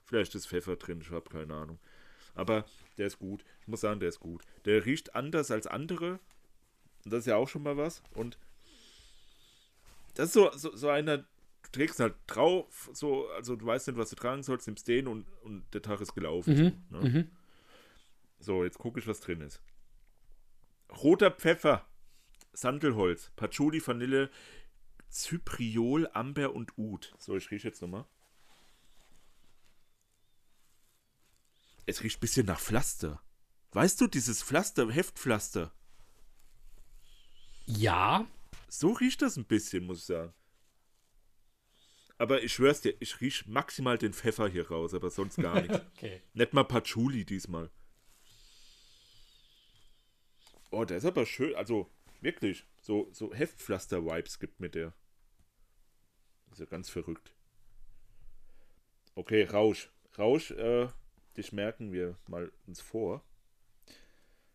[0.04, 1.78] Vielleicht ist Pfeffer drin, ich habe keine Ahnung.
[2.34, 2.64] Aber
[2.98, 3.44] der ist gut.
[3.60, 4.42] Ich muss sagen, der ist gut.
[4.64, 6.18] Der riecht anders als andere.
[7.04, 8.02] Und das ist ja auch schon mal was.
[8.14, 8.38] Und
[10.14, 11.26] das ist so, so, so einer, du
[11.72, 15.26] trägst halt drauf, so, also du weißt nicht, was du tragen sollst, nimmst den und,
[15.42, 16.56] und der Tag ist gelaufen.
[16.90, 16.98] Mhm.
[16.98, 17.08] Ne?
[17.08, 17.30] Mhm.
[18.38, 19.60] So, jetzt gucke ich, was drin ist.
[21.02, 21.86] Roter Pfeffer,
[22.52, 24.30] Sandelholz, Patchouli, Vanille,
[25.08, 27.14] Zypriol, Amber und Oud.
[27.18, 28.04] So, ich rieche jetzt nochmal.
[31.86, 33.22] Es riecht ein bisschen nach Pflaster.
[33.72, 35.72] Weißt du, dieses Pflaster, Heftpflaster.
[37.66, 38.26] Ja,
[38.68, 40.32] So riecht das ein bisschen, muss ich sagen.
[42.18, 45.80] Aber ich schwör's dir, ich riech maximal den Pfeffer hier raus, aber sonst gar nichts.
[45.96, 46.22] okay.
[46.32, 47.70] Nicht mal Patchouli diesmal.
[50.70, 51.54] Oh, der ist aber schön.
[51.54, 52.64] Also, wirklich.
[52.80, 54.92] So, so Heftpflaster-Vibes gibt mir der.
[56.50, 57.32] Ist ja ganz verrückt.
[59.14, 59.90] Okay, Rausch.
[60.18, 60.88] Rausch, äh,
[61.36, 63.24] dich merken wir mal uns vor.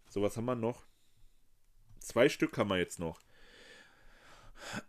[0.10, 0.86] So, was haben wir noch?
[2.00, 3.20] Zwei Stück haben wir jetzt noch.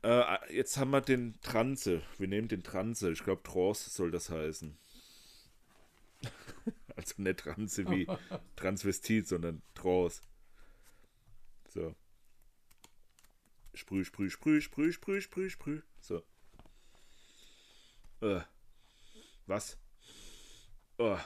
[0.03, 2.03] Äh, jetzt haben wir den Transe.
[2.18, 3.12] Wir nehmen den Transe.
[3.12, 4.78] Ich glaube, Trance soll das heißen.
[6.97, 8.07] Also nicht Transe wie
[8.57, 10.20] Transvestit, sondern Trance.
[11.68, 11.95] So.
[13.72, 15.80] Sprüh, sprüh, sprüh, sprüh, sprüh, sprüh, sprüh.
[16.01, 16.22] So.
[18.20, 18.43] Äh.
[19.47, 19.78] Was?
[20.99, 21.18] Oh.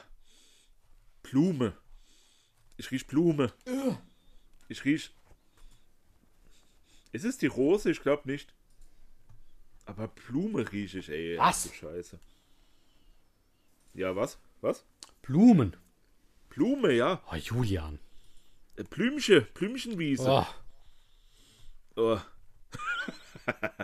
[1.29, 1.77] Blume.
[2.77, 3.51] Ich riech Blume.
[4.67, 5.13] Ich riech.
[7.11, 7.89] Ist es die Rose?
[7.89, 8.53] Ich glaube nicht.
[9.85, 11.37] Aber Blume rieche ich, ey.
[11.37, 11.73] Was?
[11.73, 12.19] Scheiße.
[13.93, 14.39] Ja, was?
[14.61, 14.85] Was?
[15.21, 15.75] Blumen.
[16.49, 17.23] Blume, ja.
[17.31, 17.99] Oh, Julian.
[18.75, 20.29] Äh, Blümchen, Blümchenwiese.
[20.29, 20.45] Oh,
[21.97, 22.19] Oh.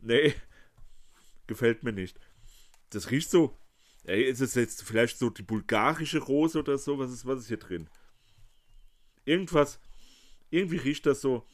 [0.00, 0.34] nee,
[1.46, 2.18] gefällt mir nicht.
[2.90, 3.56] Das riecht so.
[4.08, 6.98] Ey, ist es jetzt vielleicht so die bulgarische Rose oder so?
[6.98, 7.90] Was ist, was ist hier drin?
[9.26, 9.78] Irgendwas.
[10.48, 11.44] Irgendwie riecht das so.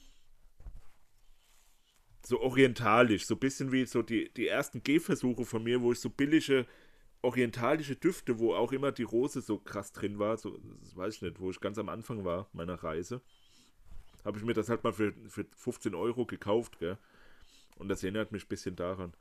[2.25, 3.27] So orientalisch.
[3.27, 6.65] So ein bisschen wie so die, die ersten Gehversuche von mir, wo ich so billige
[7.23, 11.23] orientalische Düfte, wo auch immer die Rose so krass drin war, so, das weiß ich
[11.23, 13.21] nicht, wo ich ganz am Anfang war meiner Reise,
[14.25, 16.99] habe ich mir das halt mal für, für 15 Euro gekauft, gell?
[17.79, 19.13] Und das erinnert mich ein bisschen daran.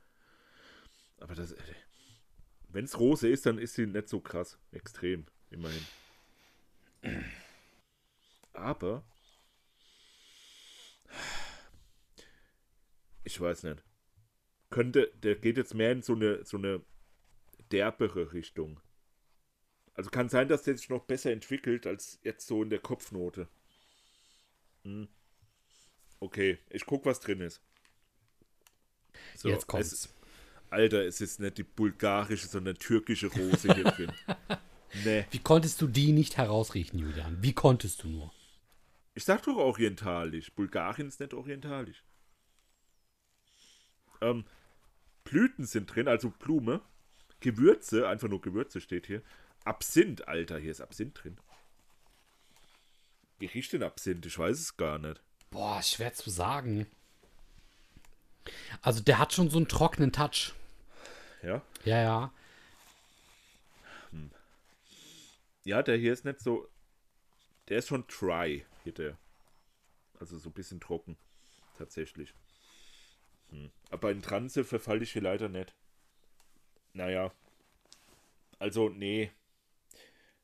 [1.18, 1.56] Aber das,
[2.74, 5.86] wenn es Rose ist, dann ist sie nicht so krass, extrem, immerhin.
[8.52, 9.04] Aber
[13.22, 13.82] ich weiß nicht.
[14.70, 16.84] Könnte, der geht jetzt mehr in so eine, so eine
[17.70, 18.80] derbere Richtung.
[19.94, 23.48] Also kann sein, dass der sich noch besser entwickelt als jetzt so in der Kopfnote.
[24.82, 25.08] Hm.
[26.18, 27.62] Okay, ich guck, was drin ist.
[29.36, 29.92] So, jetzt kommt's.
[29.92, 30.14] Es,
[30.70, 34.12] Alter, es ist nicht die bulgarische, sondern türkische Rose hier drin.
[35.04, 35.26] Nee.
[35.32, 37.42] Wie konntest du die nicht herausriechen, Julian?
[37.42, 38.32] Wie konntest du nur?
[39.14, 40.52] Ich sag doch orientalisch.
[40.52, 42.04] Bulgarien ist nicht orientalisch.
[44.20, 44.44] Ähm,
[45.24, 46.80] Blüten sind drin, also Blume.
[47.40, 49.22] Gewürze, einfach nur Gewürze steht hier.
[49.64, 51.38] Absinth, Alter, hier ist Absinth drin.
[53.38, 54.26] Wie riecht denn Absinth?
[54.26, 55.20] Ich weiß es gar nicht.
[55.50, 56.86] Boah, schwer zu sagen.
[58.82, 60.52] Also der hat schon so einen trockenen Touch.
[61.42, 61.62] Ja?
[61.84, 62.32] Ja, ja.
[65.64, 66.68] Ja, der hier ist nicht so.
[67.68, 69.18] Der ist schon dry, hier der.
[70.20, 71.16] Also so ein bisschen trocken.
[71.78, 72.34] Tatsächlich.
[73.50, 73.70] Hm.
[73.90, 75.74] Aber in Transe verfalle ich hier leider nicht.
[76.92, 77.32] Naja,
[78.58, 79.32] Also, nee.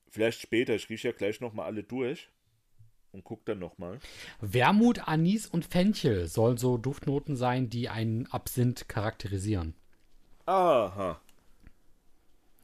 [0.08, 0.74] Vielleicht später.
[0.74, 2.28] Ich rieche ja gleich nochmal alle durch.
[3.12, 3.98] Und guck dann nochmal.
[4.40, 9.74] Wermut, Anis und Fenchel sollen so Duftnoten sein, die einen Absinth charakterisieren.
[10.46, 11.20] Aha.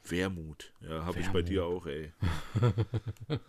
[0.05, 0.73] Wermut.
[0.81, 2.13] Ja, habe ich bei dir auch, ey.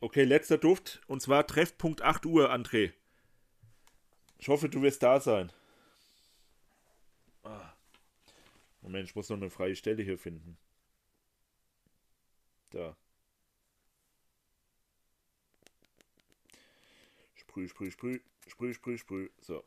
[0.00, 1.00] okay, letzter Duft.
[1.06, 2.92] Und zwar Treffpunkt 8 Uhr, André.
[4.38, 5.52] Ich hoffe, du wirst da sein.
[7.44, 7.72] Ah.
[8.82, 10.58] Moment, ich muss noch eine freie Stelle hier finden.
[12.70, 12.96] Da.
[17.56, 19.30] Sprüh, sprüh, sprüh, sprüh, sprüh, sprüh.
[19.40, 19.64] So.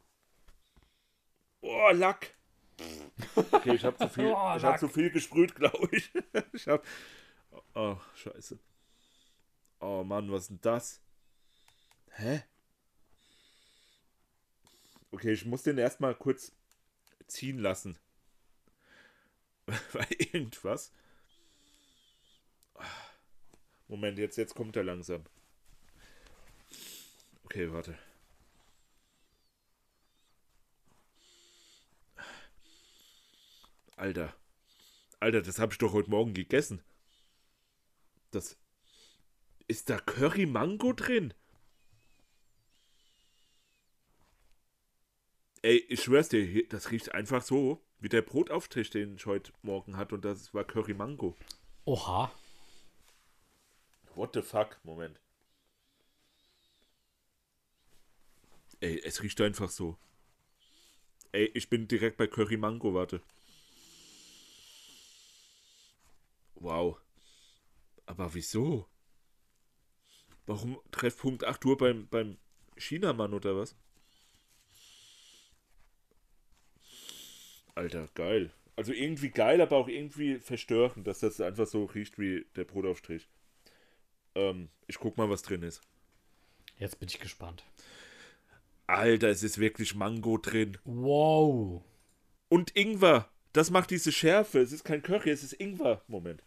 [1.61, 2.35] Oh, Lack.
[3.35, 6.11] Okay, ich habe zu viel, Oh, ich hab zu viel gesprüht, glaube ich.
[6.53, 6.85] ich hab,
[7.73, 8.59] oh, scheiße.
[9.79, 11.01] Oh Mann, was ist denn das?
[12.11, 12.43] Hä?
[15.09, 16.51] Okay, ich muss den erstmal kurz
[17.25, 17.97] ziehen lassen.
[19.65, 20.91] Weil irgendwas.
[23.87, 25.25] Moment, jetzt, jetzt kommt er langsam.
[27.51, 27.97] Okay, warte.
[33.97, 34.35] Alter.
[35.19, 36.83] Alter, das habe ich doch heute Morgen gegessen.
[38.29, 38.55] Das.
[39.67, 41.33] Ist da Curry Mango drin?
[45.63, 49.97] Ey, ich schwör's dir, das riecht einfach so, wie der Brotaufstrich, den ich heute Morgen
[49.97, 51.35] hatte, und das war Curry Mango.
[51.85, 52.31] Oha.
[54.13, 54.79] What the fuck?
[54.83, 55.19] Moment.
[58.81, 59.97] Ey, es riecht einfach so.
[61.31, 63.21] Ey, ich bin direkt bei Curry Mango, warte.
[66.61, 66.99] Wow.
[68.05, 68.89] Aber wieso?
[70.47, 72.37] Warum Treffpunkt 8 Uhr beim, beim
[72.77, 73.77] Chinamann oder was?
[77.75, 78.51] Alter, geil.
[78.75, 83.27] Also irgendwie geil, aber auch irgendwie verstörend, dass das einfach so riecht wie der Brotaufstrich.
[84.35, 85.81] Ähm, ich guck mal, was drin ist.
[86.79, 87.63] Jetzt bin ich gespannt.
[88.89, 90.77] Alter, es ist wirklich Mango drin.
[90.83, 91.83] Wow.
[92.49, 93.29] Und Ingwer.
[93.53, 94.59] Das macht diese Schärfe.
[94.59, 96.01] Es ist kein Curry, es ist Ingwer.
[96.07, 96.41] Moment.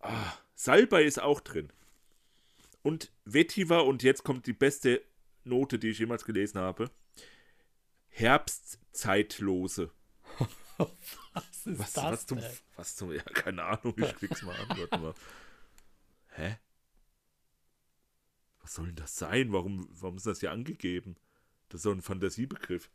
[0.00, 1.72] Ah, Salbei ist auch drin.
[2.82, 5.02] Und Vetiver, und jetzt kommt die beste
[5.44, 6.90] Note, die ich jemals gelesen habe.
[8.08, 9.90] Herbstzeitlose.
[10.78, 12.04] Was ist Was, das?
[12.04, 12.38] was zum.
[12.76, 13.12] Was zum.
[13.12, 14.78] Ja, keine Ahnung, ich klick's mal an.
[14.78, 15.14] Warte mal.
[16.36, 16.56] Hä?
[18.70, 19.52] Was soll denn das sein?
[19.52, 21.16] Warum, warum ist das hier angegeben?
[21.68, 22.88] Das ist so ein Fantasiebegriff.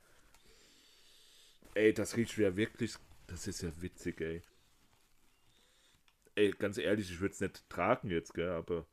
[1.73, 2.95] Ey, das riecht ja wirklich.
[3.27, 4.41] Das ist ja witzig, ey.
[6.35, 8.85] Ey, ganz ehrlich, ich würde es nicht tragen jetzt, gell, aber.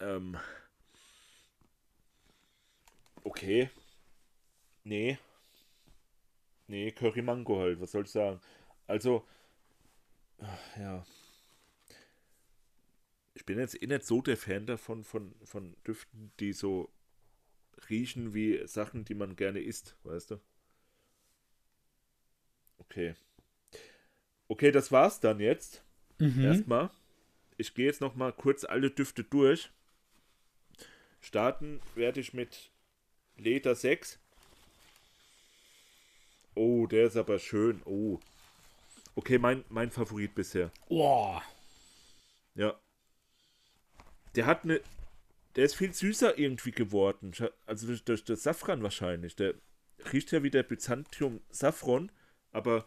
[0.00, 0.36] Ähm.
[3.24, 3.70] Okay.
[4.84, 5.18] Nee.
[6.66, 8.38] Nee, Curry Mango halt, was soll ich sagen?
[8.86, 9.26] Also,
[10.40, 11.06] ach, ja.
[13.34, 16.92] Ich bin jetzt eh nicht so der Fan davon, von, von Düften, die so
[17.88, 20.40] riechen wie Sachen, die man gerne isst, weißt du?
[22.78, 23.14] Okay.
[24.48, 25.82] Okay, das war's dann jetzt.
[26.18, 26.44] Mhm.
[26.44, 26.90] Erstmal.
[27.56, 29.70] Ich gehe jetzt noch mal kurz alle Düfte durch.
[31.20, 32.70] Starten werde ich mit
[33.36, 34.18] Leder 6.
[36.54, 37.80] Oh, der ist aber schön.
[37.84, 38.18] Oh.
[39.20, 40.72] Okay, mein, mein Favorit bisher.
[40.88, 41.42] Boah.
[42.54, 42.80] Ja.
[44.34, 44.80] Der hat eine.
[45.56, 47.32] Der ist viel süßer irgendwie geworden.
[47.66, 49.36] Also durch, durch das Safran wahrscheinlich.
[49.36, 49.56] Der
[50.10, 52.10] riecht ja wie der Byzantium Saffron,
[52.50, 52.86] aber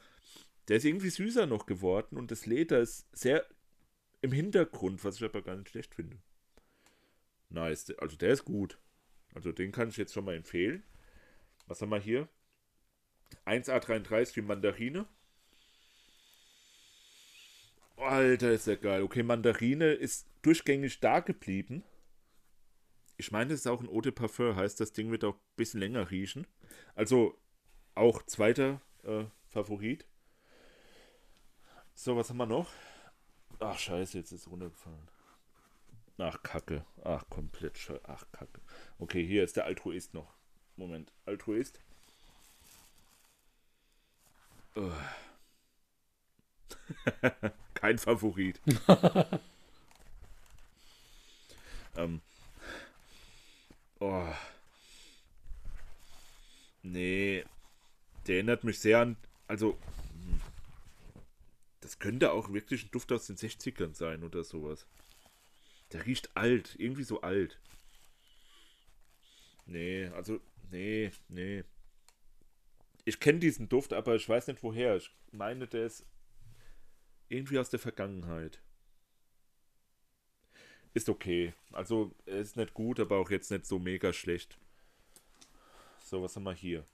[0.70, 3.46] der ist irgendwie süßer noch geworden und das Leder ist sehr
[4.24, 6.18] im Hintergrund, was ich aber gar nicht schlecht finde.
[7.50, 7.94] Nice.
[8.00, 8.80] Also der ist gut.
[9.36, 10.82] Also den kann ich jetzt schon mal empfehlen.
[11.68, 12.28] Was haben wir hier?
[13.46, 15.06] 1A33 Mandarine.
[18.04, 19.04] Alter, ist der geil.
[19.04, 21.84] Okay, Mandarine ist durchgängig da geblieben.
[23.18, 25.56] Ich meine, das ist auch ein Eau de Parfum, heißt, das Ding wird auch ein
[25.56, 26.48] bisschen länger riechen.
[26.96, 27.38] Also
[27.96, 30.06] auch zweiter äh, Favorit.
[31.94, 32.72] So, was haben wir noch?
[33.60, 35.08] Ach, scheiße, jetzt ist es runtergefallen.
[36.18, 36.86] Ach, Kacke.
[37.04, 38.02] Ach, komplett scheiße.
[38.04, 38.62] Ach, Kacke.
[38.98, 40.34] Okay, hier ist der Altruist noch.
[40.76, 41.80] Moment, Altruist.
[44.76, 44.92] Ugh.
[47.74, 48.60] Kein Favorit.
[51.98, 52.22] ähm.
[54.00, 54.34] Oh.
[56.82, 57.44] Nee.
[58.28, 59.18] Der erinnert mich sehr an.
[59.48, 59.78] Also.
[60.14, 60.42] hm.
[61.82, 64.88] Das könnte auch wirklich ein Duft aus den 60ern sein oder sowas.
[65.92, 66.76] Der riecht alt.
[66.78, 67.60] Irgendwie so alt.
[69.66, 70.40] Nee, also.
[70.72, 71.64] Nee, nee.
[73.06, 74.96] Ich kenne diesen Duft, aber ich weiß nicht woher.
[74.96, 76.06] Ich meine, der ist
[77.34, 78.62] irgendwie aus der Vergangenheit.
[80.94, 81.54] Ist okay.
[81.72, 84.58] Also, ist nicht gut, aber auch jetzt nicht so mega schlecht.
[86.00, 86.86] So, was haben wir hier?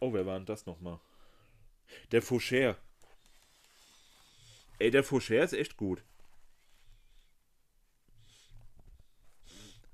[0.00, 1.00] Oh, wer war denn das nochmal?
[2.12, 2.76] Der Faucher.
[4.78, 6.04] Ey, der Faucher ist echt gut.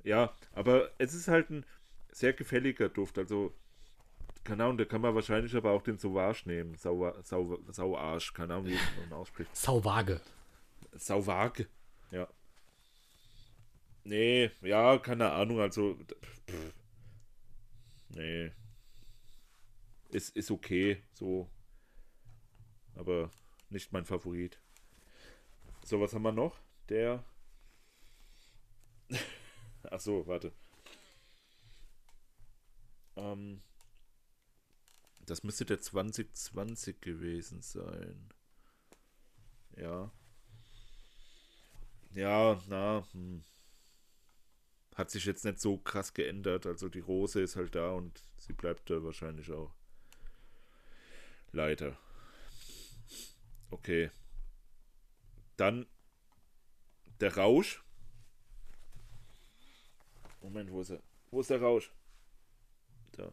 [0.02, 1.66] Ja, aber es ist halt ein
[2.10, 3.18] sehr gefälliger Duft.
[3.18, 3.54] Also,
[4.44, 6.74] keine Ahnung, da kann man wahrscheinlich aber auch den Sauvage nehmen.
[6.76, 9.54] Sau, Sau, Sauarsch, keine Ahnung, wie man ausspricht.
[9.54, 10.20] Sauvage.
[10.92, 11.68] Sauvage,
[12.10, 12.28] ja.
[14.04, 15.96] Nee, ja, keine Ahnung, also.
[16.48, 16.74] Pff,
[18.08, 18.50] nee.
[20.08, 21.48] Ist, ist okay, so.
[22.94, 23.30] Aber
[23.68, 24.58] nicht mein Favorit.
[25.84, 26.58] So, was haben wir noch?
[26.88, 27.24] Der.
[29.90, 30.52] Ach so, warte.
[33.16, 33.62] Ähm,
[35.30, 38.28] das müsste der 2020 gewesen sein.
[39.76, 40.10] Ja.
[42.12, 43.44] Ja, na, hm.
[44.96, 46.66] hat sich jetzt nicht so krass geändert.
[46.66, 49.72] Also die Rose ist halt da und sie bleibt da wahrscheinlich auch.
[51.52, 51.96] Leider.
[53.70, 54.10] Okay.
[55.56, 55.86] Dann
[57.20, 57.84] der Rausch.
[60.42, 61.00] Moment, wo ist er?
[61.30, 61.92] Wo ist der Rausch?
[63.12, 63.32] Da.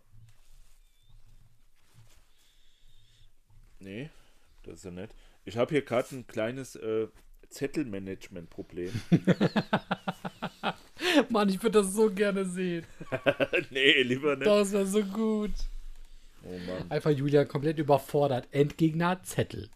[3.79, 4.09] Nee,
[4.63, 5.11] das ist ja nett.
[5.45, 7.07] Ich habe hier gerade ein kleines äh,
[7.49, 8.91] Zettelmanagement-Problem.
[11.29, 12.85] Mann, ich würde das so gerne sehen.
[13.69, 14.47] nee, lieber nicht.
[14.47, 15.51] Das wäre so gut.
[16.43, 16.89] Oh Mann.
[16.89, 18.47] Einfach Julia komplett überfordert.
[18.51, 19.69] Endgegner Zettel.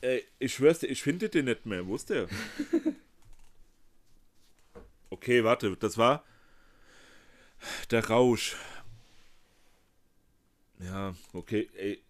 [0.00, 1.86] Ey, ich schwör's dir, ich finde den nicht mehr.
[1.86, 2.26] Wo ist der?
[5.10, 6.24] okay, warte, das war
[7.90, 8.56] der Rausch.
[10.80, 12.02] Ja, okay, ey,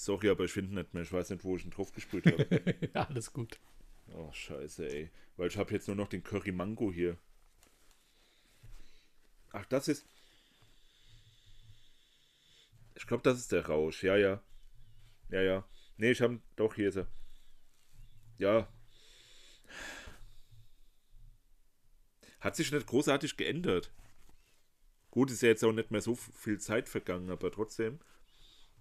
[0.00, 1.02] sorry, aber ich finde nicht mehr.
[1.02, 2.88] Ich weiß nicht, wo ich ihn drauf gespielt habe.
[2.94, 3.60] ja, alles gut.
[4.12, 5.10] Oh, scheiße, ey.
[5.36, 7.16] Weil ich habe jetzt nur noch den Curry Mango hier.
[9.52, 10.06] Ach, das ist.
[12.94, 14.02] Ich glaube, das ist der Rausch.
[14.02, 14.42] Ja, ja.
[15.28, 15.68] Ja, ja.
[15.96, 16.40] Nee, ich habe.
[16.56, 17.06] Doch, hier ist er.
[18.38, 18.72] Ja.
[22.40, 23.92] Hat sich nicht großartig geändert.
[25.10, 28.00] Gut, ist ja jetzt auch nicht mehr so viel Zeit vergangen, aber trotzdem.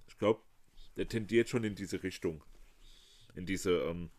[0.08, 0.42] Ich glaube,
[0.98, 2.44] der tendiert schon in diese Richtung.
[3.36, 4.10] In diese, ähm,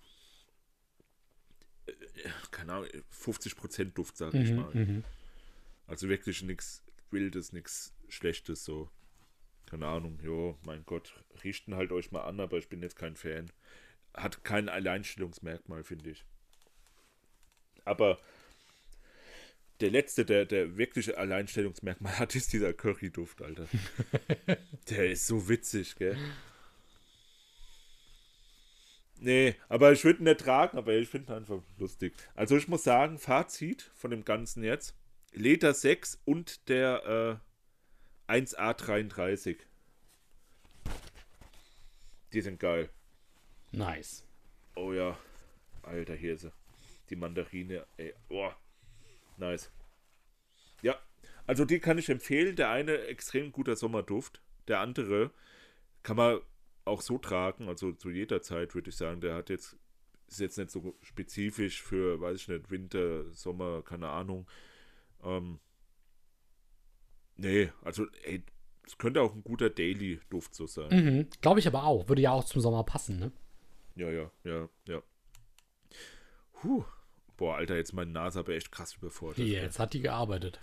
[1.86, 1.92] äh,
[2.50, 4.74] keine Ahnung, 50% Duft, sag ich Mhm, mal.
[4.74, 5.04] mhm.
[5.86, 8.90] Also wirklich nichts Wildes, nichts Schlechtes, so.
[9.66, 11.14] Keine Ahnung, jo, mein Gott,
[11.44, 13.52] riechten halt euch mal an, aber ich bin jetzt kein Fan.
[14.14, 16.24] Hat kein Alleinstellungsmerkmal, finde ich.
[17.84, 18.18] Aber
[19.80, 23.66] der letzte, der, der wirkliche Alleinstellungsmerkmal hat, ist dieser Curry-Duft, Alter.
[24.90, 26.18] der ist so witzig, gell?
[29.22, 32.14] Nee, aber ich würde ihn nicht tragen, aber ich finde ihn einfach lustig.
[32.34, 34.96] Also ich muss sagen, Fazit von dem Ganzen jetzt.
[35.32, 37.40] Leder 6 und der
[38.28, 39.58] äh, 1A33.
[42.32, 42.88] Die sind geil.
[43.72, 44.24] Nice.
[44.74, 45.18] Oh ja.
[45.82, 46.52] Alter, hier ist sie.
[47.10, 48.14] Die Mandarine, ey.
[48.30, 48.50] Oh.
[49.36, 49.70] Nice.
[50.80, 50.98] Ja.
[51.46, 52.56] Also die kann ich empfehlen.
[52.56, 54.40] Der eine extrem guter Sommerduft.
[54.66, 55.30] Der andere
[56.02, 56.40] kann man
[56.84, 57.68] auch so tragen.
[57.68, 59.20] Also zu jeder Zeit würde ich sagen.
[59.20, 59.76] Der hat jetzt,
[60.28, 64.48] ist jetzt nicht so spezifisch für, weiß ich nicht, Winter, Sommer, keine Ahnung.
[65.22, 65.58] Ähm,
[67.36, 68.42] nee, also ey,
[68.86, 70.88] es könnte auch ein guter Daily-Duft so sein.
[70.90, 71.30] Mhm.
[71.40, 72.08] Glaube ich aber auch.
[72.08, 73.32] Würde ja auch zum Sommer passen, ne?
[73.94, 75.02] Ja, ja, ja, ja.
[76.52, 76.84] Puh.
[77.36, 79.38] Boah, Alter, jetzt meine Nase aber echt krass überfordert.
[79.38, 80.60] Jetzt hat die gearbeitet.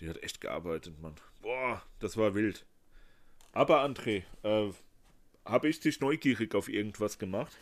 [0.00, 1.16] Die hat echt gearbeitet, Mann.
[1.42, 2.64] Boah, das war wild.
[3.52, 4.70] Aber André, äh,
[5.48, 7.56] habe ich dich neugierig auf irgendwas gemacht?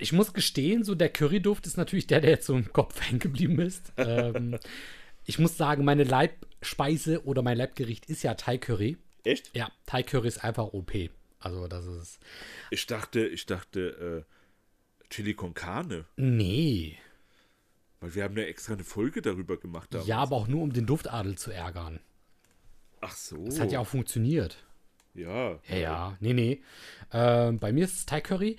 [0.00, 3.18] Ich muss gestehen, so der Curryduft ist natürlich der, der jetzt so im Kopf hängen
[3.18, 3.92] geblieben ist.
[3.96, 4.58] ähm,
[5.24, 8.98] ich muss sagen, meine Leibspeise oder mein Leibgericht ist ja Thai Curry.
[9.24, 9.54] Echt?
[9.56, 10.92] Ja, Thai Curry ist einfach OP.
[11.38, 12.20] Also das ist.
[12.70, 16.04] Ich dachte, ich dachte, äh, Chili con Carne.
[16.16, 16.98] Nee.
[18.00, 19.88] Weil wir haben ja extra eine Folge darüber gemacht.
[19.92, 20.08] damals.
[20.08, 22.00] Ja, aber auch nur um den Duftadel zu ärgern.
[23.00, 23.44] Ach so.
[23.44, 24.64] Das hat ja auch funktioniert.
[25.14, 25.58] Ja.
[25.68, 26.16] Ja, ja.
[26.20, 26.62] Nee, nee.
[27.12, 28.56] Ähm, bei mir ist es Thai Curry.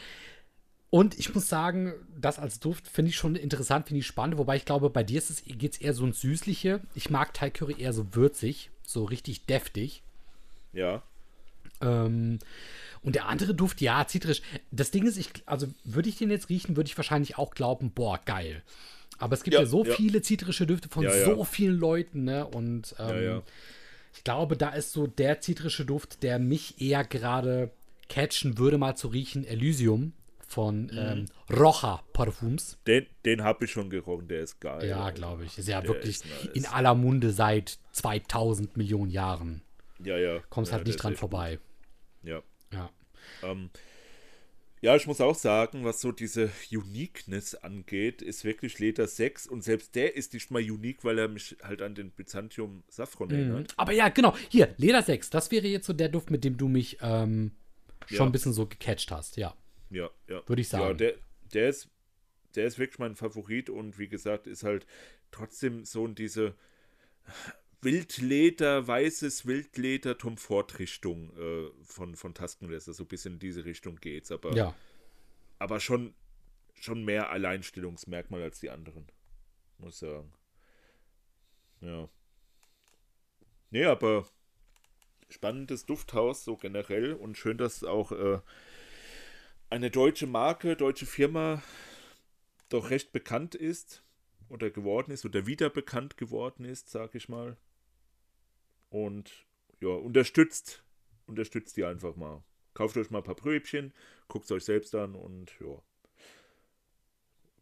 [0.89, 4.37] Und ich muss sagen, das als Duft finde ich schon interessant, finde ich spannend.
[4.37, 6.81] Wobei ich glaube, bei dir geht es eher so ins Süßliche.
[6.93, 10.03] Ich mag Thai Curry eher so würzig, so richtig deftig.
[10.71, 11.01] Ja.
[11.81, 12.37] Ähm,
[13.01, 14.43] und der andere Duft, ja, zitrisch.
[14.69, 17.91] Das Ding ist, ich, also würde ich den jetzt riechen, würde ich wahrscheinlich auch glauben,
[17.91, 18.61] boah, geil.
[19.17, 19.95] Aber es gibt ja, Ja, so ja.
[19.95, 22.45] viele zitrische Düfte von Ja, so vielen Leuten, ne?
[22.45, 23.41] Und ähm, Ja, ja.
[24.15, 27.71] Ich glaube, da ist so der zitrische Duft, der mich eher gerade
[28.09, 30.13] catchen würde, mal zu riechen, Elysium
[30.47, 30.89] von Mhm.
[30.97, 32.77] ähm, Rocha Parfums.
[32.85, 34.87] Den, den habe ich schon gerochen, der ist geil.
[34.87, 35.57] Ja, glaube ich.
[35.57, 36.49] Ist ja Der wirklich ist nice.
[36.53, 39.61] in aller Munde seit 2000 Millionen Jahren.
[40.03, 40.39] Ja, ja.
[40.49, 41.57] Kommst ja, halt nicht dran vorbei.
[42.21, 42.29] gut.
[42.29, 42.41] Ja.
[42.71, 42.89] Ja.
[43.41, 43.69] Ähm,
[44.83, 49.63] ja, ich muss auch sagen, was so diese Uniqueness angeht, ist wirklich Leder 6 und
[49.63, 53.33] selbst der ist nicht mal unique, weil er mich halt an den Byzantium Saffron Mhm.
[53.33, 53.73] erinnert.
[53.77, 54.35] Aber ja, genau.
[54.49, 55.29] Hier, Leder 6.
[55.29, 57.51] Das wäre jetzt so der Duft, mit dem du mich ähm,
[58.07, 58.25] schon Ja.
[58.25, 59.37] ein bisschen so gecatcht hast.
[59.37, 59.55] Ja.
[59.89, 60.41] Ja, ja.
[60.47, 60.97] Würde ich Ja, sagen.
[60.97, 61.13] der,
[61.53, 61.89] der ist
[62.55, 64.85] der ist wirklich mein Favorit und wie gesagt, ist halt
[65.31, 66.53] trotzdem so in diese
[67.83, 73.65] Wildleder, weißes Wildleder Tom Ford Richtung äh, von, von Taskenlesser, so ein bisschen in diese
[73.65, 74.75] Richtung geht's, aber, Ja.
[75.59, 76.13] aber schon,
[76.73, 79.07] schon mehr Alleinstellungsmerkmal als die anderen,
[79.77, 80.33] muss ich sagen.
[81.81, 82.09] Ja.
[83.71, 84.27] Nee, aber
[85.29, 88.39] spannendes Dufthaus so generell und schön, dass auch äh,
[89.69, 91.63] eine deutsche Marke, deutsche Firma
[92.69, 94.03] doch recht bekannt ist
[94.49, 97.57] oder geworden ist oder wieder bekannt geworden ist, sag ich mal.
[98.93, 99.47] Und
[99.81, 100.83] ja, unterstützt,
[101.25, 102.43] unterstützt die einfach mal.
[102.75, 103.91] Kauft euch mal ein paar Brötchen,
[104.27, 105.81] guckt es euch selbst an und ja.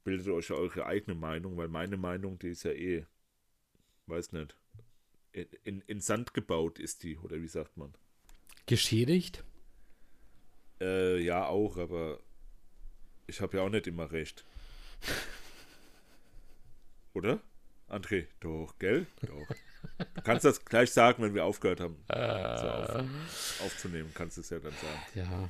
[0.03, 3.05] Bildet euch eure eigene Meinung, weil meine Meinung, die ist ja eh,
[4.07, 4.57] weiß nicht,
[5.31, 7.93] in, in, in Sand gebaut ist die, oder wie sagt man?
[8.65, 9.45] Geschädigt?
[10.81, 12.19] Äh, ja, auch, aber
[13.27, 14.43] ich habe ja auch nicht immer recht.
[17.13, 17.41] Oder?
[17.91, 19.05] André, doch, gell?
[19.21, 19.55] Doch.
[20.15, 24.49] Du kannst das gleich sagen, wenn wir aufgehört haben so auf, aufzunehmen, kannst du es
[24.49, 25.01] ja dann sagen.
[25.15, 25.49] Ja.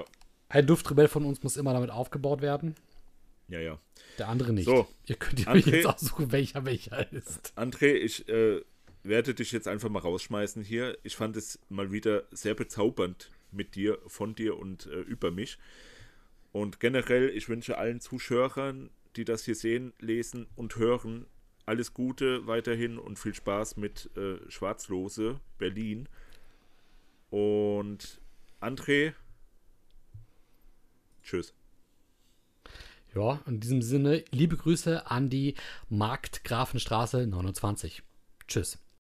[0.00, 0.04] Ja,
[0.48, 2.74] Ein Duftrebell von uns muss immer damit aufgebaut werden.
[3.48, 3.78] ja, ja.
[4.18, 4.66] Der andere nicht.
[4.66, 4.86] So.
[5.06, 7.52] Ihr könnt André- jetzt aussuchen, welcher welcher ist.
[7.56, 8.60] André, ich äh,
[9.04, 10.98] werde dich jetzt einfach mal rausschmeißen hier.
[11.04, 15.58] Ich fand es mal wieder sehr bezaubernd mit dir, von dir und äh, über mich.
[16.52, 21.26] Und generell, ich wünsche allen Zuschauern, die das hier sehen, lesen und hören,
[21.68, 26.08] alles Gute weiterhin und viel Spaß mit äh, Schwarzlose Berlin.
[27.30, 28.22] Und
[28.58, 29.12] André,
[31.22, 31.52] tschüss.
[33.14, 35.54] Ja, in diesem Sinne, liebe Grüße an die
[35.90, 38.02] Marktgrafenstraße 29.
[38.46, 38.78] Tschüss.